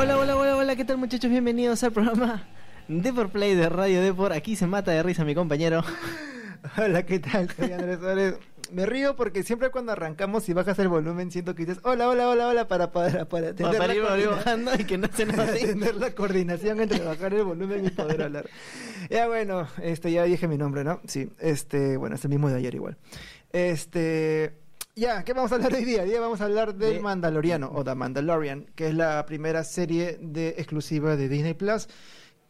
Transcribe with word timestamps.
Hola, 0.00 0.16
hola, 0.18 0.36
hola, 0.36 0.56
hola, 0.56 0.76
¿qué 0.76 0.84
tal 0.86 0.96
muchachos? 0.96 1.30
Bienvenidos 1.30 1.82
al 1.82 1.92
programa 1.92 2.44
Depor 2.88 3.28
Play 3.30 3.54
de 3.54 3.68
Radio 3.68 4.00
Depor. 4.00 4.32
Aquí 4.32 4.56
se 4.56 4.66
mata 4.66 4.92
de 4.92 5.02
risa 5.02 5.24
mi 5.24 5.34
compañero. 5.34 5.82
Hola, 6.76 7.04
¿qué 7.04 7.18
tal? 7.20 7.48
Soy 7.50 7.72
Andrés 7.72 7.98
Suárez. 8.00 8.34
Me 8.72 8.86
río 8.86 9.16
porque 9.16 9.42
siempre 9.42 9.70
cuando 9.70 9.92
arrancamos 9.92 10.48
y 10.48 10.52
bajas 10.52 10.78
el 10.78 10.88
volumen 10.88 11.30
siento 11.32 11.54
que 11.54 11.64
dices 11.66 11.80
hola, 11.84 12.08
hola, 12.08 12.28
hola, 12.28 12.46
hola 12.48 12.68
para 12.68 12.92
poder 12.92 13.26
para 13.26 13.52
tener, 13.54 13.72
Para 13.76 13.88
la, 13.88 13.94
ir 13.94 14.02
coordina- 14.02 14.30
bajando 14.30 14.70
y 14.78 14.84
que 14.84 14.96
no 14.98 15.08
se 15.12 15.26
para 15.26 15.46
note. 15.46 15.66
tener 15.66 15.94
la 15.96 16.10
coordinación 16.14 16.80
entre 16.80 17.00
bajar 17.00 17.34
el 17.34 17.44
volumen 17.44 17.84
y 17.86 17.90
poder 17.90 18.22
hablar. 18.22 18.46
Ya 19.10 19.26
bueno, 19.26 19.66
este 19.82 20.12
ya 20.12 20.22
dije 20.24 20.46
mi 20.46 20.56
nombre, 20.58 20.84
¿no? 20.84 21.00
Sí, 21.06 21.30
este, 21.40 21.96
bueno, 21.96 22.14
es 22.16 22.24
el 22.24 22.30
mismo 22.30 22.48
de 22.48 22.56
ayer 22.58 22.74
igual. 22.74 22.96
Este, 23.52 24.52
ya, 24.96 25.24
¿qué 25.24 25.32
vamos 25.32 25.52
a 25.52 25.54
hablar 25.54 25.72
hoy 25.74 25.84
día? 25.84 26.02
Hoy 26.02 26.08
día 26.10 26.20
vamos 26.20 26.40
a 26.40 26.44
hablar 26.44 26.74
del 26.74 26.94
De- 26.94 27.00
Mandaloriano 27.00 27.70
o 27.74 27.84
The 27.84 27.94
Mandalorian, 27.94 28.66
que 28.74 28.88
es 28.88 28.94
la 28.94 29.24
primera 29.24 29.64
serie 29.64 30.18
de 30.20 30.48
exclusiva 30.58 31.16
de 31.16 31.28
Disney 31.28 31.54
Plus 31.54 31.88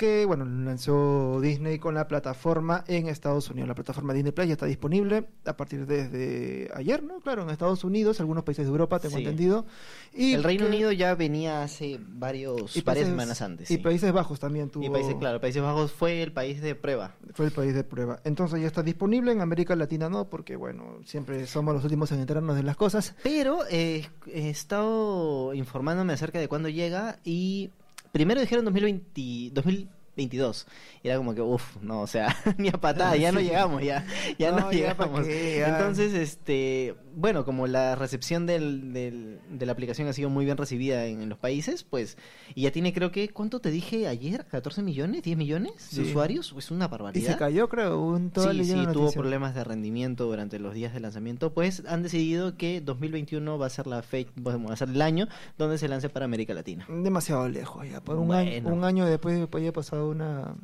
que 0.00 0.24
bueno, 0.24 0.46
lanzó 0.46 1.38
Disney 1.42 1.78
con 1.78 1.94
la 1.94 2.08
plataforma 2.08 2.84
en 2.88 3.06
Estados 3.06 3.50
Unidos. 3.50 3.68
La 3.68 3.74
plataforma 3.74 4.14
Disney 4.14 4.32
Plus 4.32 4.46
ya 4.46 4.54
está 4.54 4.64
disponible 4.64 5.26
a 5.44 5.54
partir 5.58 5.84
desde 5.84 6.70
ayer, 6.74 7.02
¿no? 7.02 7.20
Claro, 7.20 7.42
en 7.42 7.50
Estados 7.50 7.84
Unidos, 7.84 8.18
algunos 8.18 8.42
países 8.42 8.64
de 8.64 8.70
Europa, 8.70 8.98
tengo 8.98 9.18
Sí. 9.18 9.22
entendido. 9.24 9.66
Y 10.14 10.32
El 10.32 10.42
Reino 10.42 10.64
que- 10.64 10.70
Unido 10.70 10.92
ya 10.92 11.14
venía 11.14 11.62
hace 11.62 12.00
varios, 12.00 12.74
y 12.78 12.80
países- 12.80 13.08
semanas 13.08 13.42
antes. 13.42 13.70
Y 13.70 13.74
sí. 13.74 13.80
Países 13.82 14.10
Bajos 14.10 14.40
también 14.40 14.70
tuvo. 14.70 14.84
Y 14.84 14.88
países, 14.88 15.16
claro, 15.16 15.38
Países 15.38 15.60
Bajos 15.62 15.92
fue 15.92 16.22
el 16.22 16.32
país 16.32 16.62
de 16.62 16.74
prueba. 16.74 17.14
Fue 17.34 17.44
el 17.44 17.52
país 17.52 17.74
de 17.74 17.84
prueba. 17.84 18.20
Entonces 18.24 18.58
ya 18.62 18.66
está 18.68 18.82
disponible, 18.82 19.32
en 19.32 19.42
América 19.42 19.76
Latina 19.76 20.08
no, 20.08 20.30
porque 20.30 20.56
bueno, 20.56 20.96
siempre 21.04 21.46
somos 21.46 21.74
los 21.74 21.84
últimos 21.84 22.10
en 22.12 22.20
enterarnos 22.20 22.56
de 22.56 22.62
las 22.62 22.76
cosas. 22.76 23.14
Pero 23.22 23.58
eh, 23.70 24.08
he 24.32 24.48
estado 24.48 25.52
informándome 25.52 26.14
acerca 26.14 26.38
de 26.40 26.48
cuándo 26.48 26.70
llega 26.70 27.18
y 27.22 27.68
primero 28.12 28.40
dijeron 28.40 28.64
2020, 28.64 29.50
2022. 29.52 30.66
Y 31.02 31.08
era 31.08 31.16
como 31.16 31.34
que, 31.34 31.40
uff, 31.40 31.76
no, 31.80 32.02
o 32.02 32.06
sea, 32.06 32.36
ni 32.58 32.68
a 32.68 32.72
patada, 32.72 33.16
ya 33.16 33.32
no 33.32 33.40
llegamos, 33.40 33.82
ya, 33.82 34.04
ya 34.38 34.50
no, 34.50 34.60
No, 34.60 34.72
ya 34.72 34.88
llegamos. 34.90 35.26
qué, 35.26 35.58
ya. 35.60 35.68
Entonces, 35.68 36.12
este, 36.14 36.94
bueno, 37.14 37.44
como 37.44 37.66
la 37.66 37.94
recepción 37.96 38.46
del, 38.46 38.92
del- 38.92 39.38
de 39.50 39.66
la 39.66 39.72
aplicación 39.72 40.08
ha 40.08 40.12
sido 40.12 40.30
muy 40.30 40.44
bien 40.44 40.56
recibida 40.56 41.06
en, 41.06 41.20
en 41.22 41.28
los 41.28 41.38
países, 41.38 41.82
pues, 41.84 42.16
y 42.54 42.62
ya 42.62 42.70
tiene 42.70 42.92
creo 42.92 43.10
que, 43.10 43.28
¿cuánto 43.30 43.60
te 43.60 43.70
dije 43.70 44.06
ayer? 44.08 44.46
¿14 44.50 44.82
millones? 44.82 45.22
¿10 45.22 45.36
millones 45.36 45.72
de 45.90 46.04
Sí. 46.04 46.10
usuarios? 46.10 46.54
Es 46.56 46.70
una 46.70 46.86
Y 46.86 46.88
barbaridad. 46.88 47.32
se 47.32 47.36
cayó, 47.38 47.68
creo, 47.68 48.00
un 48.00 48.30
toda 48.30 48.52
Sí, 48.52 48.64
sí, 48.64 48.74
tuvo 48.92 49.12
problemas 49.12 49.54
de 49.54 49.64
rendimiento 49.64 50.24
durante 50.26 50.58
los 50.58 50.74
días 50.74 50.92
de 50.94 51.00
lanzamiento, 51.00 51.52
pues 51.52 51.82
han 51.86 52.02
decidido 52.02 52.56
que 52.56 52.80
2021 52.80 53.58
va 53.58 53.66
a 53.66 53.70
ser 53.70 53.86
la 53.86 54.02
fecha, 54.02 54.30
va 54.46 54.54
a 54.72 54.76
ser 54.76 54.88
el 54.90 55.02
año 55.02 55.26
donde 55.58 55.78
se 55.78 55.88
lance 55.88 56.08
para 56.08 56.24
América 56.24 56.54
Latina. 56.54 56.86
Demasiado 56.88 57.48
lejos 57.48 57.88
ya. 57.88 58.00
Por 58.00 58.16
un, 58.16 58.28
Bueno. 58.28 58.50
año, 58.50 58.68
un 58.68 58.84
año 58.84 59.06
después, 59.06 59.38
después 59.38 59.62
ya 59.64 59.70
ha 59.70 59.72
pasado 59.72 60.08
una. 60.08 60.54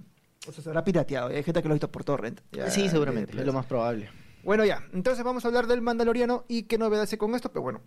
O 0.49 0.53
sea, 0.53 0.63
se 0.63 0.69
habrá 0.69 0.85
pirateado. 0.85 1.33
y 1.33 1.35
Hay 1.37 1.43
gente 1.43 1.61
que 1.61 1.69
lo 1.69 1.73
ha 1.73 1.77
visto 1.77 1.91
por 1.91 2.05
torrent. 2.05 2.41
ya, 2.53 2.71
sí, 2.71 2.89
seguramente, 2.89 3.37
es 3.39 3.45
lo 3.45 3.53
más 3.53 3.67
probable. 3.67 4.09
Bueno, 4.47 4.65
ya. 4.65 4.83
Entonces 4.95 5.23
vamos 5.25 5.45
a 5.45 5.49
hablar 5.49 5.67
del 5.67 5.83
Mandaloriano 5.83 6.45
y 6.49 6.63
qué 6.63 6.79
novedades 6.79 7.13
hay 7.13 7.19
con 7.19 7.35
esto. 7.35 7.51
Pero 7.51 7.63
bueno, 7.63 7.81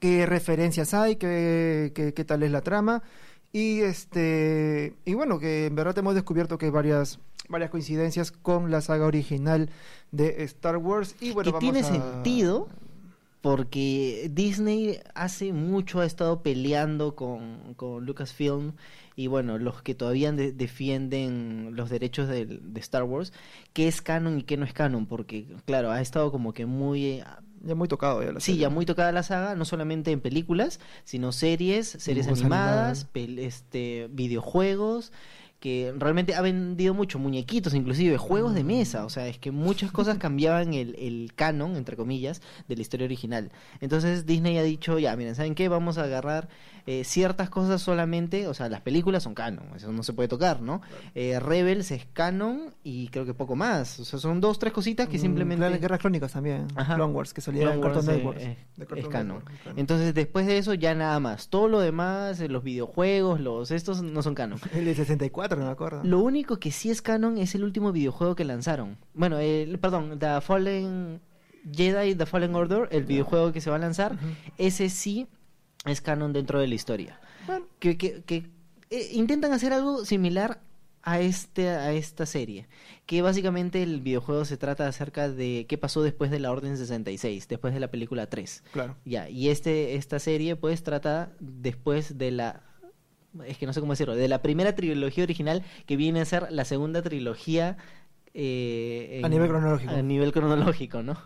qué 0.00 0.26
referencias 0.26 0.94
hay, 0.94 1.16
qué, 1.16 1.92
qué, 1.94 2.12
qué 2.14 2.24
tal 2.24 2.42
es 2.42 2.50
la 2.50 2.62
trama. 2.62 3.02
Y 3.52 3.82
este 3.82 4.94
y 5.04 5.14
bueno, 5.14 5.38
que 5.38 5.66
en 5.66 5.74
verdad 5.76 5.96
hemos 5.98 6.14
descubierto 6.16 6.58
que 6.58 6.64
hay 6.66 6.72
varias, 6.72 7.20
varias 7.48 7.70
coincidencias 7.70 8.32
con 8.32 8.70
la 8.72 8.80
saga 8.80 9.06
original 9.06 9.70
de 10.10 10.42
Star 10.44 10.78
Wars. 10.78 11.14
Y 11.20 11.30
bueno, 11.32 11.52
que 11.52 11.52
vamos 11.52 11.60
tiene 11.72 11.86
a- 11.86 11.90
sentido 12.12 12.68
porque 13.42 14.30
Disney 14.32 14.98
hace 15.14 15.52
mucho 15.52 16.00
ha 16.00 16.06
estado 16.06 16.42
peleando 16.42 17.14
con, 17.14 17.74
con 17.74 18.06
Lucasfilm 18.06 18.72
y 19.16 19.26
bueno, 19.28 19.58
los 19.58 19.82
que 19.82 19.94
todavía 19.94 20.32
de- 20.32 20.52
defienden 20.52 21.70
los 21.74 21.90
derechos 21.90 22.28
del- 22.28 22.60
de, 22.74 22.80
Star 22.80 23.04
Wars, 23.04 23.32
qué 23.72 23.88
es 23.88 24.02
canon 24.02 24.38
y 24.40 24.42
qué 24.42 24.56
no 24.56 24.64
es 24.64 24.72
canon, 24.72 25.06
porque 25.06 25.46
claro, 25.66 25.90
ha 25.90 26.00
estado 26.00 26.30
como 26.32 26.52
que 26.52 26.66
muy... 26.66 27.04
eh, 27.06 27.24
Ya 27.66 27.74
muy 27.74 27.88
tocado 27.88 28.22
ya 28.22 28.30
la 28.32 28.40
Sí, 28.40 28.46
serie. 28.52 28.60
ya 28.62 28.68
muy 28.70 28.84
tocada 28.84 29.10
la 29.12 29.22
saga, 29.22 29.54
no 29.54 29.64
solamente 29.64 30.10
en 30.10 30.20
películas, 30.20 30.80
sino 31.04 31.32
series, 31.32 31.88
series 31.88 32.26
Dibujos 32.26 32.40
animadas, 32.42 33.04
animados. 33.04 33.06
pel- 33.14 33.38
este, 33.38 34.08
videojuegos, 34.12 35.12
que 35.60 35.94
realmente 35.96 36.34
ha 36.34 36.42
vendido 36.42 36.92
mucho, 36.92 37.18
muñequitos 37.18 37.72
inclusive, 37.74 38.18
juegos 38.18 38.54
de 38.54 38.64
mesa, 38.64 39.04
o 39.06 39.08
sea, 39.08 39.26
es 39.28 39.38
que 39.38 39.50
muchas 39.50 39.90
cosas 39.92 40.18
cambiaban 40.18 40.74
el, 40.74 40.94
el 40.96 41.32
canon, 41.34 41.76
entre 41.76 41.96
comillas, 41.96 42.42
de 42.68 42.76
la 42.76 42.82
historia 42.82 43.06
original. 43.06 43.50
Entonces 43.80 44.26
Disney 44.26 44.58
ha 44.58 44.62
dicho, 44.62 44.98
ya, 44.98 45.16
miren, 45.16 45.34
¿saben 45.34 45.54
qué? 45.54 45.68
Vamos 45.68 45.96
a 45.96 46.02
agarrar 46.04 46.48
eh, 46.86 47.02
ciertas 47.04 47.48
cosas 47.48 47.80
solamente, 47.80 48.46
o 48.46 48.52
sea, 48.52 48.68
las 48.68 48.82
películas 48.82 49.22
son 49.22 49.34
canon, 49.34 49.64
eso 49.74 49.90
no 49.90 50.02
se 50.02 50.12
puede 50.12 50.28
tocar, 50.28 50.60
¿no? 50.60 50.82
Eh, 51.14 51.40
Rebels 51.40 51.90
es 51.92 52.04
canon 52.12 52.74
y 52.84 53.08
creo 53.08 53.24
que 53.24 53.32
poco 53.32 53.56
más, 53.56 53.98
o 54.00 54.04
sea, 54.04 54.18
son 54.18 54.42
dos, 54.42 54.58
tres 54.58 54.72
cositas 54.74 55.08
que 55.08 55.16
Mm, 55.16 55.20
simplemente... 55.20 55.64
Claro, 55.66 55.80
Guerras 55.80 56.00
Crónicas 56.00 56.32
también. 56.32 56.66
Ajá. 56.74 56.96
Clone 56.96 57.14
Wars, 57.14 57.32
que 57.32 57.40
salía 57.40 57.72
en 57.72 57.80
Cartoon 57.80 58.06
Wars, 58.06 58.16
Network. 58.16 58.38
eh, 58.38 58.56
es 58.96 59.08
canon. 59.08 59.42
Entonces, 59.76 60.12
después 60.12 60.46
de 60.46 60.58
eso, 60.58 60.74
ya 60.74 60.94
nada 60.94 61.18
más. 61.20 61.48
Todo 61.48 61.68
lo 61.68 61.80
demás, 61.80 62.40
los 62.40 62.62
videojuegos, 62.62 63.40
los 63.40 63.70
estos, 63.70 64.02
no 64.02 64.22
son 64.22 64.34
canon. 64.34 64.58
El 64.74 64.84
de 64.84 64.94
64, 64.94 65.53
no 65.56 65.66
me 65.66 65.72
acuerdo. 65.72 66.02
Lo 66.04 66.20
único 66.20 66.58
que 66.58 66.70
sí 66.70 66.90
es 66.90 67.02
canon 67.02 67.38
es 67.38 67.54
el 67.54 67.64
último 67.64 67.92
videojuego 67.92 68.34
que 68.34 68.44
lanzaron. 68.44 68.98
Bueno, 69.14 69.38
el, 69.38 69.78
perdón, 69.78 70.18
The 70.18 70.40
Fallen 70.40 71.20
Jedi, 71.72 72.14
The 72.14 72.26
Fallen 72.26 72.54
Order, 72.54 72.88
el 72.90 73.04
videojuego 73.04 73.52
que 73.52 73.60
se 73.60 73.70
va 73.70 73.76
a 73.76 73.78
lanzar, 73.80 74.18
ese 74.58 74.88
sí 74.90 75.26
es 75.84 76.00
canon 76.00 76.32
dentro 76.32 76.60
de 76.60 76.66
la 76.66 76.74
historia. 76.74 77.20
Bueno, 77.46 77.66
Que, 77.78 77.96
que, 77.96 78.22
que, 78.22 78.50
eh, 78.90 79.10
intentan 79.12 79.52
hacer 79.52 79.72
algo 79.72 80.04
similar 80.04 80.60
a 81.04 81.20
este 81.20 81.68
a 81.68 81.92
esta 81.92 82.24
serie 82.24 82.66
que 83.04 83.20
básicamente 83.20 83.82
el 83.82 84.00
videojuego 84.00 84.44
se 84.46 84.56
trata 84.56 84.88
acerca 84.88 85.28
de 85.28 85.66
qué 85.68 85.76
pasó 85.76 86.02
después 86.02 86.30
de 86.30 86.38
la 86.38 86.50
Orden 86.50 86.78
66 86.78 87.46
después 87.46 87.74
de 87.74 87.80
la 87.80 87.88
película 87.88 88.26
3 88.26 88.64
claro. 88.72 88.96
ya, 89.04 89.28
y 89.28 89.50
este, 89.50 89.96
esta 89.96 90.18
serie 90.18 90.56
pues 90.56 90.82
trata 90.82 91.32
después 91.40 92.16
de 92.16 92.30
la, 92.30 92.62
es 93.46 93.58
que 93.58 93.66
no 93.66 93.72
sé 93.72 93.80
cómo 93.80 93.92
decirlo, 93.92 94.14
de 94.14 94.28
la 94.28 94.42
primera 94.42 94.74
trilogía 94.74 95.24
original 95.24 95.62
que 95.86 95.96
viene 95.96 96.20
a 96.20 96.24
ser 96.24 96.46
la 96.50 96.64
segunda 96.64 97.02
trilogía 97.02 97.76
eh, 98.34 99.20
A 99.24 99.28
nivel 99.28 99.48
cronológico. 99.48 99.92
A 99.92 100.02
nivel 100.02 100.32
cronológico, 100.32 101.02
¿no? 101.02 101.16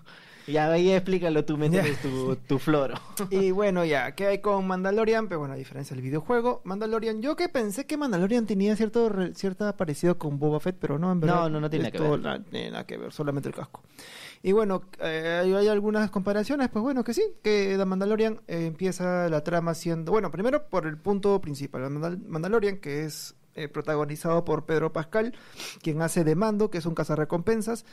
Ya 0.50 0.70
ahí 0.72 0.91
explícalo 0.91 1.44
tú, 1.44 1.56
mételes 1.59 2.00
tu, 2.00 2.36
tu 2.36 2.59
floro. 2.59 2.94
Y 3.31 3.50
bueno, 3.50 3.84
ya, 3.84 4.12
¿qué 4.14 4.26
hay 4.26 4.38
con 4.41 4.66
Mandalorian? 4.66 5.28
Pero 5.28 5.41
bueno, 5.41 5.54
a 5.54 5.56
diferencia 5.56 5.94
del 5.94 6.03
videojuego, 6.03 6.60
Mandalorian, 6.64 7.20
yo 7.20 7.36
que 7.36 7.48
pensé 7.48 7.86
que 7.86 7.97
Mandalorian 7.97 8.47
tenía 8.47 8.75
cierto 8.76 9.09
re- 9.09 9.32
parecido 9.76 10.19
con 10.19 10.38
Boba 10.38 10.60
Fett, 10.60 10.76
pero 10.81 10.98
no, 10.98 11.12
en 11.12 11.20
verdad. 11.20 11.42
No, 11.42 11.48
no, 11.50 11.60
no 11.60 11.70
tiene 11.70 11.84
nada 11.84 11.92
que 11.92 11.98
ver. 12.10 12.20
no 12.20 12.42
tiene 12.44 12.70
nada 12.70 12.86
que 12.86 12.97
ver, 12.97 13.12
solamente 13.12 13.48
el 13.48 13.54
casco. 13.54 13.82
Y 14.42 14.53
bueno, 14.53 14.82
eh, 15.00 15.42
hay, 15.56 15.69
algunas 15.69 16.10
comparaciones, 16.10 16.69
pues 16.69 16.82
bueno, 16.82 17.03
que 17.03 17.12
sí, 17.12 17.22
que 17.42 17.75
The 17.76 17.84
Mandalorian 17.84 18.41
eh, 18.47 18.66
empieza 18.66 19.28
la 19.28 19.42
trama 19.42 19.75
siendo, 19.75 20.12
bueno, 20.12 20.30
primero 20.30 20.69
por 20.69 20.86
el 20.86 20.97
punto 20.97 21.41
principal, 21.41 21.82
Mandal- 21.91 22.25
Mandalorian, 22.26 22.78
que 22.78 23.04
es 23.04 23.34
eh, 23.59 23.69
protagonizado 23.69 24.45
por 24.45 24.65
Pedro 24.66 24.93
Pascal, 24.93 25.34
quien 25.83 26.01
hace 26.03 26.25
de 26.25 26.34
Mando, 26.34 26.71
que 26.71 26.78
es 26.78 26.87
un 26.87 26.95
cazarrecompensas, 26.95 27.84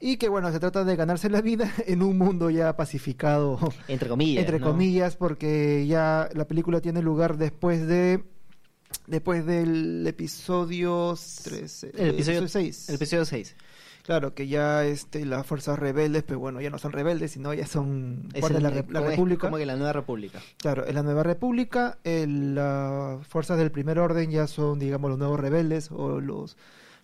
y 0.00 0.16
que 0.16 0.28
bueno, 0.28 0.50
se 0.50 0.58
trata 0.60 0.84
de 0.84 0.96
ganarse 0.96 1.28
la 1.28 1.42
vida 1.42 1.72
en 1.86 2.02
un 2.02 2.16
mundo 2.16 2.48
ya 2.50 2.76
pacificado 2.76 3.58
Entre 3.86 4.08
comillas. 4.08 4.40
entre 4.44 4.58
¿no? 4.58 4.66
comillas, 4.68 5.16
porque 5.16 5.86
ya 5.86 6.28
la 6.34 6.46
película 6.46 6.80
tiene 6.80 7.02
lugar 7.02 7.36
después 7.36 7.86
de 7.86 8.24
después 9.06 9.44
del 9.46 10.06
episodio 10.06 11.14
13, 11.44 11.92
El 11.96 12.08
episodio 12.10 12.48
6. 12.48 12.88
El 12.88 12.94
episodio 12.94 13.24
6. 13.24 13.56
Claro, 14.02 14.34
que 14.34 14.48
ya 14.48 14.84
este 14.84 15.24
las 15.24 15.46
fuerzas 15.46 15.78
rebeldes, 15.78 16.22
pero 16.24 16.38
bueno, 16.40 16.60
ya 16.60 16.70
no 16.70 16.78
son 16.78 16.92
rebeldes, 16.92 17.32
sino 17.32 17.52
ya 17.54 17.66
son 17.66 18.28
Es 18.32 18.40
parte 18.40 18.54
de 18.54 18.58
el- 18.58 18.62
la, 18.64 18.70
re- 18.70 18.86
la 18.90 19.00
es- 19.00 19.06
República. 19.10 19.40
como 19.42 19.56
que 19.58 19.66
la 19.66 19.76
nueva 19.76 19.92
república. 19.92 20.40
Claro, 20.58 20.86
en 20.86 20.94
la 20.94 21.02
Nueva 21.02 21.22
República, 21.22 21.98
el- 22.04 22.54
las 22.54 23.26
fuerzas 23.26 23.58
del 23.58 23.70
primer 23.70 23.98
orden 23.98 24.30
ya 24.30 24.46
son, 24.46 24.78
digamos, 24.78 25.10
los 25.10 25.18
nuevos 25.18 25.38
rebeldes 25.38 25.90
o 25.92 26.20
los 26.20 26.56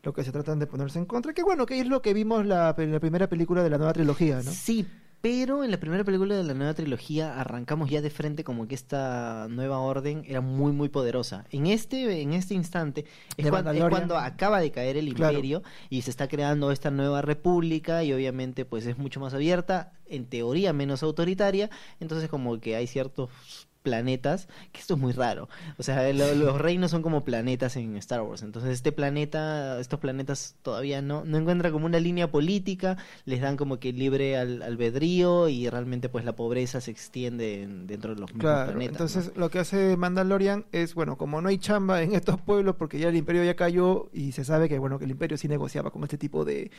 lo 0.02 0.12
que 0.12 0.22
se 0.22 0.30
tratan 0.30 0.58
de 0.60 0.66
ponerse 0.68 0.98
en 1.00 1.04
contra. 1.04 1.32
Que 1.34 1.42
bueno, 1.42 1.66
que 1.66 1.80
es 1.80 1.86
lo 1.88 2.00
que 2.00 2.14
vimos 2.14 2.46
la, 2.46 2.74
en 2.78 2.92
la 2.92 3.00
primera 3.00 3.28
película 3.28 3.62
de 3.64 3.70
la 3.70 3.76
nueva 3.78 3.92
trilogía, 3.92 4.36
¿no? 4.36 4.52
Sí, 4.52 4.86
pero 5.26 5.64
en 5.64 5.72
la 5.72 5.80
primera 5.80 6.04
película 6.04 6.36
de 6.36 6.44
la 6.44 6.54
nueva 6.54 6.72
trilogía 6.74 7.40
arrancamos 7.40 7.90
ya 7.90 8.00
de 8.00 8.10
frente 8.10 8.44
como 8.44 8.68
que 8.68 8.76
esta 8.76 9.48
nueva 9.50 9.80
orden 9.80 10.22
era 10.28 10.40
muy 10.40 10.70
muy 10.70 10.88
poderosa. 10.88 11.44
En 11.50 11.66
este 11.66 12.22
en 12.22 12.32
este 12.32 12.54
instante 12.54 13.06
es, 13.36 13.44
De 13.44 13.50
cuan- 13.50 13.66
es 13.76 13.82
cuando 13.90 14.16
acaba 14.16 14.60
de 14.60 14.70
caer 14.70 14.96
el 14.96 15.12
Claro. 15.14 15.32
imperio 15.32 15.64
y 15.90 16.02
se 16.02 16.10
está 16.10 16.28
creando 16.28 16.70
esta 16.70 16.92
nueva 16.92 17.22
república 17.22 18.04
y 18.04 18.12
obviamente 18.12 18.64
pues 18.64 18.86
es 18.86 18.98
mucho 18.98 19.18
más 19.18 19.34
abierta, 19.34 19.94
en 20.08 20.26
teoría 20.26 20.72
menos 20.72 21.02
autoritaria, 21.02 21.70
entonces 21.98 22.28
como 22.28 22.60
que 22.60 22.76
hay 22.76 22.86
ciertos 22.86 23.65
planetas, 23.86 24.48
que 24.72 24.80
esto 24.80 24.94
es 24.94 25.00
muy 25.00 25.12
raro. 25.12 25.48
O 25.78 25.84
sea, 25.84 26.12
lo- 26.12 26.34
los 26.34 26.60
reinos 26.66 26.90
son 26.90 27.02
como 27.02 27.22
planetas 27.24 27.76
en 27.76 27.96
Star 27.98 28.22
Wars. 28.22 28.42
Entonces, 28.42 28.72
este 28.72 28.90
planeta, 28.90 29.78
estos 29.78 30.00
planetas 30.00 30.56
todavía 30.62 31.00
no, 31.02 31.24
no 31.24 31.38
encuentran 31.38 31.72
como 31.72 31.86
una 31.86 32.00
línea 32.00 32.30
política, 32.32 32.96
les 33.26 33.40
dan 33.40 33.56
como 33.56 33.78
que 33.78 33.92
libre 33.92 34.36
al, 34.36 34.62
albedrío 34.62 35.48
y 35.48 35.68
realmente 35.70 36.08
pues 36.08 36.24
la 36.24 36.34
pobreza 36.34 36.80
se 36.80 36.90
extiende 36.90 37.62
en- 37.62 37.86
dentro 37.86 38.12
de 38.14 38.20
los 38.20 38.30
mismos 38.34 38.40
Claro, 38.40 38.72
planetas. 38.72 38.98
¿no? 38.98 39.04
entonces 39.06 39.36
lo 39.36 39.50
que 39.50 39.60
hace 39.60 39.96
Mandalorian 39.96 40.66
es, 40.72 40.94
bueno, 40.94 41.16
como 41.16 41.40
no 41.40 41.48
hay 41.48 41.58
chamba 41.58 42.02
en 42.02 42.12
estos 42.14 42.40
pueblos 42.40 42.74
porque 42.76 42.98
ya 42.98 43.08
el 43.08 43.16
imperio 43.16 43.44
ya 43.44 43.54
cayó 43.54 44.08
y 44.12 44.32
se 44.32 44.44
sabe 44.44 44.68
que, 44.68 44.78
bueno, 44.80 44.98
que 44.98 45.04
el 45.04 45.12
imperio 45.12 45.38
sí 45.38 45.46
negociaba 45.46 45.90
con 45.92 46.02
este 46.02 46.18
tipo 46.18 46.44
de, 46.44 46.70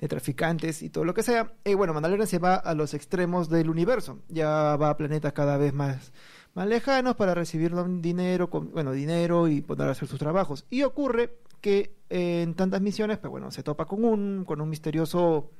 de 0.00 0.08
traficantes 0.08 0.82
y 0.82 0.90
todo 0.90 1.04
lo 1.04 1.14
que 1.14 1.22
sea, 1.22 1.52
eh, 1.64 1.74
bueno, 1.74 1.94
Mandalorian 1.94 2.26
se 2.26 2.38
va 2.38 2.56
a 2.56 2.74
los 2.74 2.92
extremos 2.94 3.48
del 3.48 3.70
universo, 3.70 4.18
ya 4.28 4.76
va 4.76 4.90
a 4.90 4.96
planetas 4.96 5.32
cada 5.32 5.56
vez 5.56 5.72
más, 5.72 6.12
más 6.54 6.66
lejanos 6.66 7.16
para 7.16 7.34
recibir 7.34 7.72
dinero, 8.00 8.48
bueno, 8.48 8.92
dinero 8.92 9.48
y 9.48 9.60
poder 9.60 9.88
hacer 9.88 10.08
sus 10.08 10.18
trabajos. 10.18 10.66
Y 10.70 10.82
ocurre 10.82 11.38
que 11.60 11.94
eh, 12.10 12.42
en 12.42 12.54
tantas 12.54 12.80
misiones, 12.80 13.18
pues 13.18 13.30
bueno, 13.30 13.50
se 13.50 13.62
topa 13.62 13.86
con 13.86 14.04
un, 14.04 14.44
con 14.44 14.60
un 14.60 14.68
misterioso, 14.68 15.50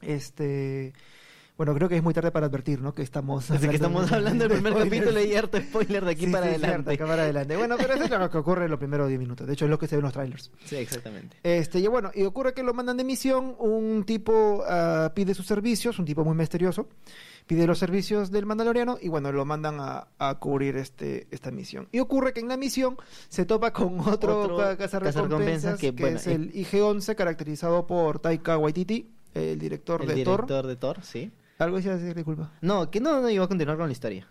este... 0.00 0.92
Bueno, 1.62 1.76
creo 1.76 1.88
que 1.88 1.96
es 1.96 2.02
muy 2.02 2.12
tarde 2.12 2.32
para 2.32 2.46
advertir, 2.46 2.80
¿no? 2.80 2.92
Que 2.92 3.02
estamos 3.02 3.48
Así 3.48 3.68
que 3.68 3.76
estamos 3.76 4.10
hablando 4.10 4.48
del 4.48 4.54
primer 4.54 4.72
spoilers. 4.72 5.00
capítulo 5.00 5.24
y 5.24 5.36
harto 5.36 5.60
spoiler 5.60 6.04
de 6.04 6.10
aquí 6.10 6.26
Sí, 6.26 6.32
para 6.32 6.46
sí, 6.46 6.48
adelante. 6.48 6.74
cierto, 6.74 6.90
acá 6.90 7.06
para 7.08 7.22
adelante. 7.22 7.56
Bueno, 7.56 7.76
pero 7.78 7.94
eso 7.94 8.02
es 8.02 8.10
lo 8.10 8.30
que 8.30 8.38
ocurre 8.38 8.64
en 8.64 8.70
los 8.72 8.80
primeros 8.80 9.06
10 9.06 9.20
minutos. 9.20 9.46
De 9.46 9.52
hecho, 9.52 9.66
es 9.66 9.70
lo 9.70 9.78
que 9.78 9.86
se 9.86 9.94
ve 9.94 10.00
en 10.00 10.02
los 10.02 10.12
trailers. 10.12 10.50
Sí, 10.64 10.74
exactamente. 10.74 11.36
Este, 11.44 11.78
y 11.78 11.86
bueno, 11.86 12.10
y 12.16 12.24
ocurre 12.24 12.52
que 12.52 12.64
lo 12.64 12.74
mandan 12.74 12.96
de 12.96 13.04
misión. 13.04 13.54
Un 13.60 14.02
tipo 14.02 14.64
ah, 14.68 15.12
pide 15.14 15.34
sus 15.34 15.46
servicios, 15.46 16.00
un 16.00 16.04
tipo 16.04 16.24
muy 16.24 16.34
misterioso. 16.34 16.88
Pide 17.46 17.64
los 17.68 17.78
servicios 17.78 18.32
del 18.32 18.44
Mandaloriano 18.44 18.98
y 19.00 19.06
bueno, 19.06 19.30
lo 19.30 19.44
mandan 19.44 19.76
a, 19.78 20.08
a 20.18 20.34
cubrir 20.40 20.76
este, 20.76 21.28
esta 21.30 21.52
misión. 21.52 21.86
Y 21.92 22.00
ocurre 22.00 22.32
que 22.32 22.40
en 22.40 22.48
la 22.48 22.56
misión 22.56 22.96
se 23.28 23.44
topa 23.44 23.72
con 23.72 24.00
otro, 24.00 24.42
Otro 24.42 24.76
cazarrecompensas 24.76 25.78
que, 25.78 25.94
que, 25.94 26.02
bueno, 26.02 26.16
es 26.16 26.26
eh. 26.26 26.34
el 26.34 26.52
IG-11 26.52 27.14
caracterizado 27.14 27.86
por 27.86 28.18
Taika 28.18 28.58
Waititi, 28.58 29.12
el 29.34 29.60
director 29.60 30.02
El 30.02 30.08
de 30.08 30.14
director 30.14 30.46
Thor. 30.48 30.66
de 30.66 30.74
Thor, 30.74 30.98
sí. 31.04 31.30
Algo 31.62 31.76
decía 31.76 31.96
decir, 31.96 32.14
disculpa. 32.14 32.52
No, 32.60 32.90
que 32.90 33.00
no, 33.00 33.20
no 33.20 33.30
iba 33.30 33.44
a 33.44 33.48
continuar 33.48 33.76
con 33.76 33.86
la 33.86 33.92
historia. 33.92 34.28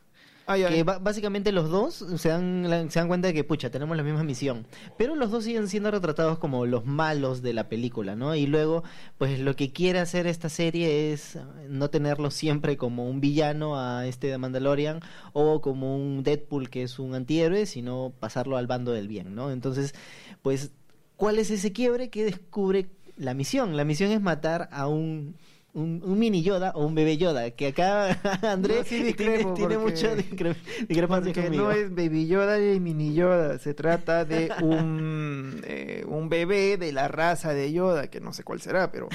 Ah. 0.47 0.55
Que 0.55 0.83
básicamente 0.83 1.51
los 1.51 1.69
dos 1.69 2.05
se 2.17 2.29
dan, 2.29 2.89
se 2.89 2.99
dan 2.99 3.07
cuenta 3.07 3.27
de 3.27 3.33
que, 3.33 3.43
pucha, 3.43 3.69
tenemos 3.69 3.95
la 3.95 4.03
misma 4.03 4.23
misión. 4.23 4.65
Pero 4.97 5.15
los 5.15 5.31
dos 5.31 5.43
siguen 5.43 5.67
siendo 5.67 5.91
retratados 5.91 6.39
como 6.39 6.65
los 6.65 6.85
malos 6.85 7.41
de 7.41 7.53
la 7.53 7.69
película, 7.69 8.15
¿no? 8.15 8.35
Y 8.35 8.47
luego, 8.47 8.83
pues 9.17 9.39
lo 9.39 9.55
que 9.55 9.71
quiere 9.71 9.99
hacer 9.99 10.27
esta 10.27 10.49
serie 10.49 11.13
es 11.13 11.37
no 11.69 11.89
tenerlo 11.89 12.31
siempre 12.31 12.75
como 12.75 13.07
un 13.07 13.21
villano 13.21 13.79
a 13.79 14.07
este 14.07 14.27
de 14.27 14.37
Mandalorian 14.37 14.99
o 15.33 15.61
como 15.61 15.95
un 15.95 16.23
Deadpool 16.23 16.69
que 16.69 16.83
es 16.83 16.99
un 16.99 17.15
antihéroe, 17.15 17.65
sino 17.65 18.11
pasarlo 18.19 18.57
al 18.57 18.67
bando 18.67 18.91
del 18.91 19.07
bien, 19.07 19.35
¿no? 19.35 19.51
Entonces, 19.51 19.93
pues, 20.41 20.71
¿cuál 21.15 21.39
es 21.39 21.51
ese 21.51 21.71
quiebre 21.71 22.09
que 22.09 22.25
descubre 22.25 22.89
la 23.15 23.33
misión? 23.33 23.77
La 23.77 23.85
misión 23.85 24.11
es 24.11 24.21
matar 24.21 24.69
a 24.71 24.87
un... 24.87 25.35
Un, 25.73 26.01
un 26.03 26.19
mini 26.19 26.41
Yoda 26.43 26.71
o 26.75 26.85
un 26.85 26.93
bebé 26.95 27.15
Yoda, 27.15 27.49
que 27.51 27.67
acá 27.67 28.19
André 28.41 28.79
No, 28.79 28.83
sí 28.83 29.13
tiene, 29.17 29.45
tiene 29.55 29.77
mucha 29.77 30.13
discre- 30.17 30.55
discrepancia 30.85 31.33
conmigo. 31.33 31.63
no 31.63 31.71
es 31.71 31.89
Baby 31.95 32.27
Yoda 32.27 32.57
ni 32.57 32.77
Mini 32.81 33.13
Yoda, 33.13 33.57
se 33.57 33.73
trata 33.73 34.25
de 34.25 34.51
un, 34.61 35.61
eh, 35.65 36.03
un 36.09 36.27
bebé 36.27 36.75
de 36.75 36.91
la 36.91 37.07
raza 37.07 37.53
de 37.53 37.71
Yoda, 37.71 38.09
que 38.09 38.19
no 38.19 38.33
sé 38.33 38.43
cuál 38.43 38.59
será, 38.59 38.91
pero, 38.91 39.07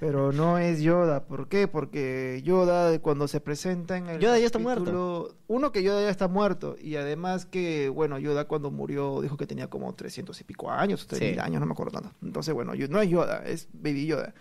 pero 0.00 0.32
no 0.32 0.56
es 0.56 0.80
Yoda. 0.80 1.24
¿Por 1.26 1.46
qué? 1.48 1.68
Porque 1.68 2.40
Yoda 2.42 2.98
cuando 3.00 3.28
se 3.28 3.40
presenta 3.40 3.98
en 3.98 4.06
el 4.08 4.18
Yoda 4.18 4.38
ya 4.38 4.46
está 4.46 4.58
capítulo- 4.58 5.34
Uno 5.46 5.72
que 5.72 5.82
Yoda 5.82 6.00
ya 6.00 6.10
está 6.10 6.26
muerto 6.26 6.76
y 6.80 6.96
además 6.96 7.44
que, 7.44 7.90
bueno, 7.90 8.18
Yoda 8.18 8.46
cuando 8.46 8.70
murió 8.70 9.20
dijo 9.20 9.36
que 9.36 9.46
tenía 9.46 9.68
como 9.68 9.94
300 9.94 10.40
y 10.40 10.44
pico 10.44 10.70
años, 10.70 11.06
3000 11.06 11.34
Sí. 11.34 11.38
años, 11.38 11.60
no 11.60 11.66
me 11.66 11.72
acuerdo 11.72 11.92
tanto. 12.00 12.16
Entonces, 12.22 12.54
bueno, 12.54 12.72
no 12.88 13.02
es 13.02 13.10
Yoda, 13.10 13.42
es 13.44 13.68
Baby 13.74 14.06
Yoda. 14.06 14.32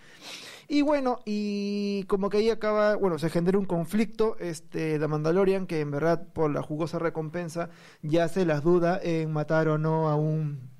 Y 0.69 0.81
bueno, 0.81 1.19
y 1.25 2.04
como 2.04 2.30
que 2.30 2.38
ahí 2.38 2.50
acaba, 2.50 2.96
bueno, 2.96 3.19
se 3.19 3.30
genera 3.30 3.58
un 3.58 3.66
conflicto, 3.66 4.38
este, 4.40 5.00
de 5.00 5.08
Mandalorian, 5.08 5.66
que 5.66 5.80
en 5.80 5.92
verdad 5.92 6.28
por 6.34 6.52
la 6.52 6.62
jugosa 6.62 7.00
recompensa 7.00 7.69
ya 8.02 8.28
se 8.28 8.46
las 8.46 8.64
duda 8.64 9.00
en 9.02 9.31
matar 9.31 9.69
o 9.69 9.78
no 9.78 10.10
a 10.10 10.16
un 10.16 10.76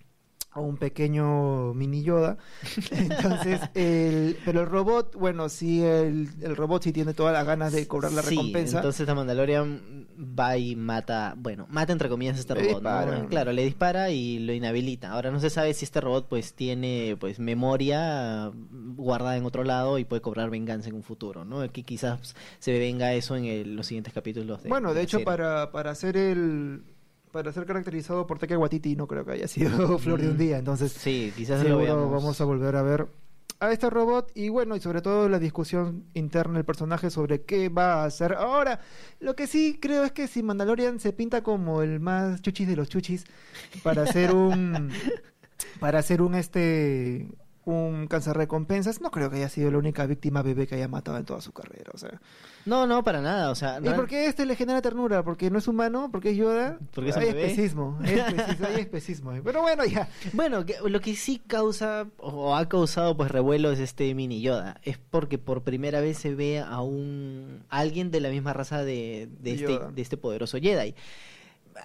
a 0.58 0.62
un 0.62 0.78
pequeño 0.78 1.74
mini 1.74 2.04
Yoda. 2.04 2.38
Entonces, 2.92 3.62
el, 3.76 4.38
pero 4.44 4.62
el 4.62 4.68
robot, 4.68 5.16
bueno, 5.16 5.50
sí, 5.50 5.84
el, 5.84 6.30
el 6.42 6.56
robot 6.56 6.84
sí 6.84 6.92
tiene 6.92 7.14
todas 7.14 7.34
las 7.34 7.46
ganas 7.46 7.72
de 7.74 7.88
cobrar 7.88 8.12
la 8.12 8.24
Sí, 8.24 8.32
recompensa. 8.36 8.78
entonces 8.78 9.06
The 9.06 9.14
Mandalorian 9.14 10.08
va 10.18 10.58
y 10.58 10.76
mata, 10.76 11.36
bueno, 11.38 11.68
mata 11.70 11.94
entre 11.94 12.10
comillas 12.10 12.38
a 12.38 12.40
este 12.40 12.56
Le 12.56 12.74
robot. 12.74 13.28
Claro, 13.30 13.52
le 13.54 13.64
dispara 13.64 14.10
y 14.10 14.40
lo 14.40 14.54
inhabilita. 14.54 15.12
Ahora 15.12 15.32
no 15.32 15.40
se 15.40 15.50
sabe 15.50 15.74
si 15.74 15.86
este 15.86 16.02
robot 16.02 16.28
pues 16.28 16.54
tiene 16.54 17.16
pues 17.20 17.40
memoria 17.40 18.52
guardada 18.96 19.38
en 19.38 19.46
otro 19.46 19.64
lado 19.64 20.00
y 20.00 20.06
puede 20.06 20.22
cobrar 20.22 20.50
venganza 20.50 20.90
en 20.90 20.96
un 20.96 21.04
futuro, 21.04 21.46
¿no? 21.46 21.72
Que 21.72 21.84
quizás 21.84 22.36
se 22.60 22.78
venga 22.80 23.14
eso 23.14 23.36
en 23.36 23.46
el- 23.46 23.76
los 23.76 23.86
siguientes 23.88 24.14
capítulos 24.14 24.64
de 24.64 24.70
bueno, 24.70 24.90
de 24.90 24.96
la 24.96 25.02
hecho, 25.04 25.24
para, 25.24 25.72
para 25.72 25.92
hacer 25.92 26.18
el 26.18 26.82
para 27.38 27.52
ser 27.54 27.66
caracterizado 27.68 28.26
por 28.26 28.40
Taika 28.40 28.58
Waititi 28.58 28.96
no 28.96 29.06
creo 29.08 29.24
que 29.24 29.34
haya 29.34 29.48
sido 29.48 29.98
flor 30.00 30.20
de 30.22 30.30
un 30.30 30.34
Mm, 30.34 30.38
día, 30.38 30.58
entonces 30.58 30.92
Sí, 30.92 31.32
quizás 31.36 31.60
lo 31.68 31.78
seguro 31.78 31.84
veamos. 31.84 32.12
vamos 32.12 32.42
a 32.42 32.46
volver 32.46 32.76
a 32.76 32.82
ver 32.82 33.08
a 33.60 33.72
este 33.72 33.90
robot 33.92 34.32
y 34.34 34.50
bueno, 34.50 34.76
y 34.76 34.80
sobre 34.80 35.02
todo 35.02 35.30
la 35.30 35.38
discusión 35.38 36.06
interna 36.16 36.56
del 36.56 36.66
personaje 36.66 37.10
sobre 37.12 37.42
qué 37.44 37.70
va 37.70 38.02
a 38.02 38.06
hacer. 38.06 38.34
Ahora, 38.34 38.80
lo 39.20 39.36
que 39.36 39.46
sí 39.46 39.78
creo 39.80 40.04
es 40.04 40.12
que 40.12 40.28
si 40.28 40.42
Mandalorian 40.42 41.00
se 41.00 41.14
pinta 41.14 41.44
como 41.44 41.84
el 41.84 42.00
más 42.00 42.42
chuchis 42.42 42.68
de 42.68 42.76
los 42.76 42.90
chuchis 42.90 43.26
para 43.84 44.02
hacer 44.04 44.34
un 44.34 44.90
para 45.80 46.00
hacer 46.00 46.22
un 46.24 46.34
este 46.36 47.28
un 47.72 48.08
recompensas, 48.10 49.02
no 49.02 49.12
creo 49.12 49.30
que 49.30 49.38
haya 49.38 49.50
sido 49.50 49.72
la 49.72 49.78
única 49.78 50.06
víctima 50.06 50.42
bebé 50.42 50.68
que 50.68 50.76
haya 50.76 50.88
matado 50.88 51.18
en 51.18 51.26
toda 51.26 51.42
su 51.42 51.52
carrera, 51.52 51.92
o 51.94 51.98
sea. 51.98 52.22
No, 52.66 52.88
no, 52.88 53.04
para 53.04 53.22
nada, 53.22 53.52
o 53.52 53.56
sea, 53.56 53.80
¿Y 53.84 53.90
por 53.90 54.08
qué 54.08 54.28
este 54.28 54.46
le 54.46 54.56
genera 54.56 54.82
ternura? 54.82 55.24
¿Porque 55.24 55.50
no 55.50 55.60
es 55.60 55.68
humano? 55.68 56.10
¿Porque 56.12 56.32
es 56.32 56.38
Yoda? 56.38 56.80
Porque 56.94 57.10
es 57.10 57.18
hay 57.18 57.28
bebé. 57.28 57.48
especismo, 57.48 57.98
hay 58.02 58.14
especismo, 58.20 58.68
hay 58.68 58.82
especismo. 58.82 59.34
Pero 59.44 59.62
bueno, 59.62 59.86
ya. 59.86 60.10
Bueno, 60.34 60.66
lo 60.86 61.00
que 61.02 61.16
sí 61.16 61.42
causa 61.46 62.08
o 62.20 62.56
ha 62.56 62.68
causado 62.70 63.16
pues 63.18 63.32
revuelo 63.32 63.72
es 63.72 63.80
este 63.80 64.14
mini 64.16 64.42
Yoda. 64.42 64.80
Es 64.84 64.98
porque 64.98 65.38
por 65.38 65.64
primera 65.64 66.02
vez 66.02 66.18
se 66.18 66.36
ve 66.36 66.60
a 66.60 66.82
un 66.82 67.64
a 67.70 67.80
alguien 67.80 68.12
de 68.12 68.22
la 68.22 68.30
misma 68.30 68.54
raza 68.54 68.84
de, 68.84 69.30
de, 69.40 69.54
este, 69.54 69.80
de 69.94 70.02
este 70.02 70.18
poderoso 70.18 70.58
Jedi. 70.58 70.96